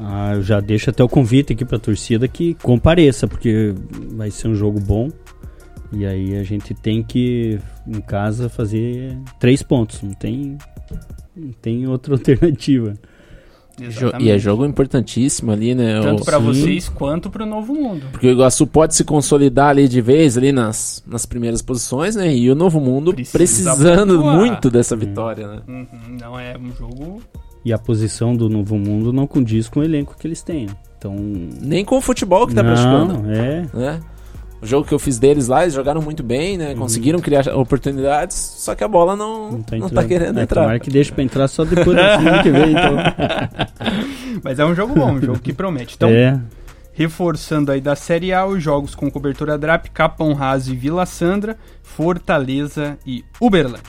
[0.02, 3.74] Ah, eu já deixo até o convite aqui para a torcida que compareça, porque
[4.14, 5.10] vai ser um jogo bom.
[5.92, 10.00] E aí a gente tem que, em casa, fazer três pontos.
[10.02, 10.56] Não tem,
[11.36, 12.94] não tem outra alternativa.
[13.88, 16.00] Jo e é jogo importantíssimo ali, né?
[16.02, 18.06] Tanto para vocês quanto para o Novo Mundo.
[18.12, 22.34] Porque o Iguaçu pode se consolidar ali de vez ali nas, nas primeiras posições, né?
[22.34, 25.62] E o Novo Mundo Precisa precisando muito dessa vitória, né?
[25.66, 25.86] Uhum,
[26.20, 27.22] não é um jogo.
[27.64, 30.68] E a posição do Novo Mundo não condiz com o elenco que eles têm.
[30.96, 31.14] Então.
[31.14, 33.30] Nem com o futebol que tá não, praticando.
[33.32, 33.66] É.
[33.72, 34.00] Né?
[34.62, 36.70] O jogo que eu fiz deles lá, eles jogaram muito bem, né?
[36.70, 36.80] Uhum.
[36.80, 40.62] Conseguiram criar oportunidades, só que a bola não, não, tá, não tá querendo é, entrar.
[40.62, 42.96] Tomara que deixa pra entrar só depois da semana que vem, então.
[44.44, 45.94] Mas é um jogo bom, um jogo que promete.
[45.96, 46.38] Então, é.
[46.92, 51.56] reforçando aí da Série A, os jogos com cobertura DRAP, Capão Raso e Vila Sandra,
[51.82, 53.80] Fortaleza e Uberlândia.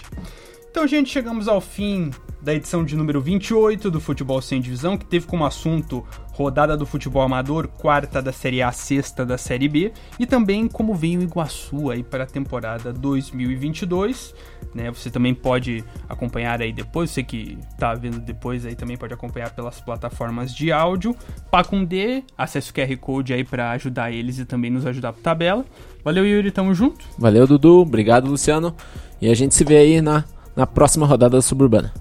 [0.72, 2.11] Então, gente, chegamos ao fim
[2.41, 6.86] da edição de número 28 do Futebol Sem Divisão, que teve como assunto rodada do
[6.86, 11.22] futebol amador, quarta da Série A, sexta da Série B, e também como vem o
[11.22, 14.34] Iguaçu aí para a temporada 2022,
[14.74, 14.89] né?
[14.91, 19.53] Você também pode acompanhar aí depois, você que tá vendo depois aí também pode acompanhar
[19.53, 21.13] pelas plataformas de áudio.
[21.51, 25.65] Pacundê, acesse o QR Code aí para ajudar eles e também nos ajudar por tabela.
[26.01, 27.05] Valeu, Yuri, tamo junto.
[27.17, 27.82] Valeu, Dudu.
[27.82, 28.74] Obrigado, Luciano.
[29.22, 30.24] E a gente se vê aí na,
[30.55, 31.93] na próxima rodada da Suburbana.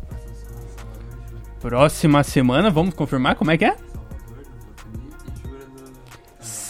[1.61, 3.77] Próxima semana, vamos confirmar como é que é?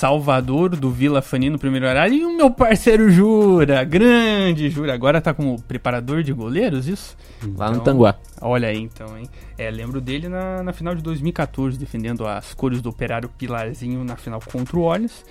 [0.01, 5.21] Salvador do Vila Fani no primeiro horário e o meu parceiro Jura, grande Jura, agora
[5.21, 7.15] tá como preparador de goleiros, isso?
[7.55, 8.17] Lá no Tanguá.
[8.41, 9.29] Olha aí então, hein?
[9.59, 14.17] É, lembro dele na, na final de 2014, defendendo as cores do Operário Pilarzinho na
[14.17, 15.23] final contra o Olhos.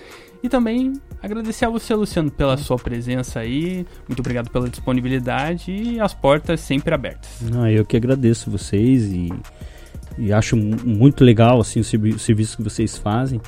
[0.42, 3.84] E também agradecer a você, Luciano, pela sua presença aí.
[4.08, 7.40] Muito obrigado pela disponibilidade e as portas sempre abertas.
[7.42, 9.28] Não, eu que agradeço vocês e,
[10.16, 13.40] e acho mu- muito legal assim o servi- o serviço que vocês fazem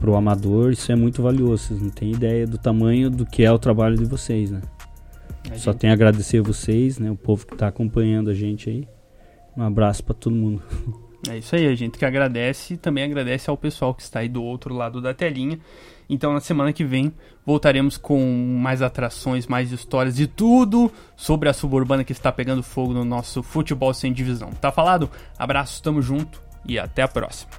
[0.00, 0.72] pro amador.
[0.72, 1.68] Isso é muito valioso.
[1.68, 4.60] Vocês não têm ideia do tamanho do que é o trabalho de vocês, né?
[5.48, 7.08] A Só gente- tenho a agradecer a vocês, né?
[7.10, 8.88] O povo que tá acompanhando a gente aí.
[9.56, 10.60] Um abraço para todo mundo.
[11.30, 14.28] É isso aí, a gente que agradece e também agradece ao pessoal que está aí
[14.28, 15.56] do outro lado da telinha.
[16.08, 17.12] Então, na semana que vem,
[17.44, 18.20] voltaremos com
[18.60, 23.42] mais atrações, mais histórias e tudo sobre a suburbana que está pegando fogo no nosso
[23.42, 24.50] futebol sem divisão.
[24.50, 25.10] Tá falado?
[25.38, 27.50] Abraço, tamo junto e até a próxima.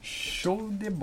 [0.00, 0.94] Show de bola.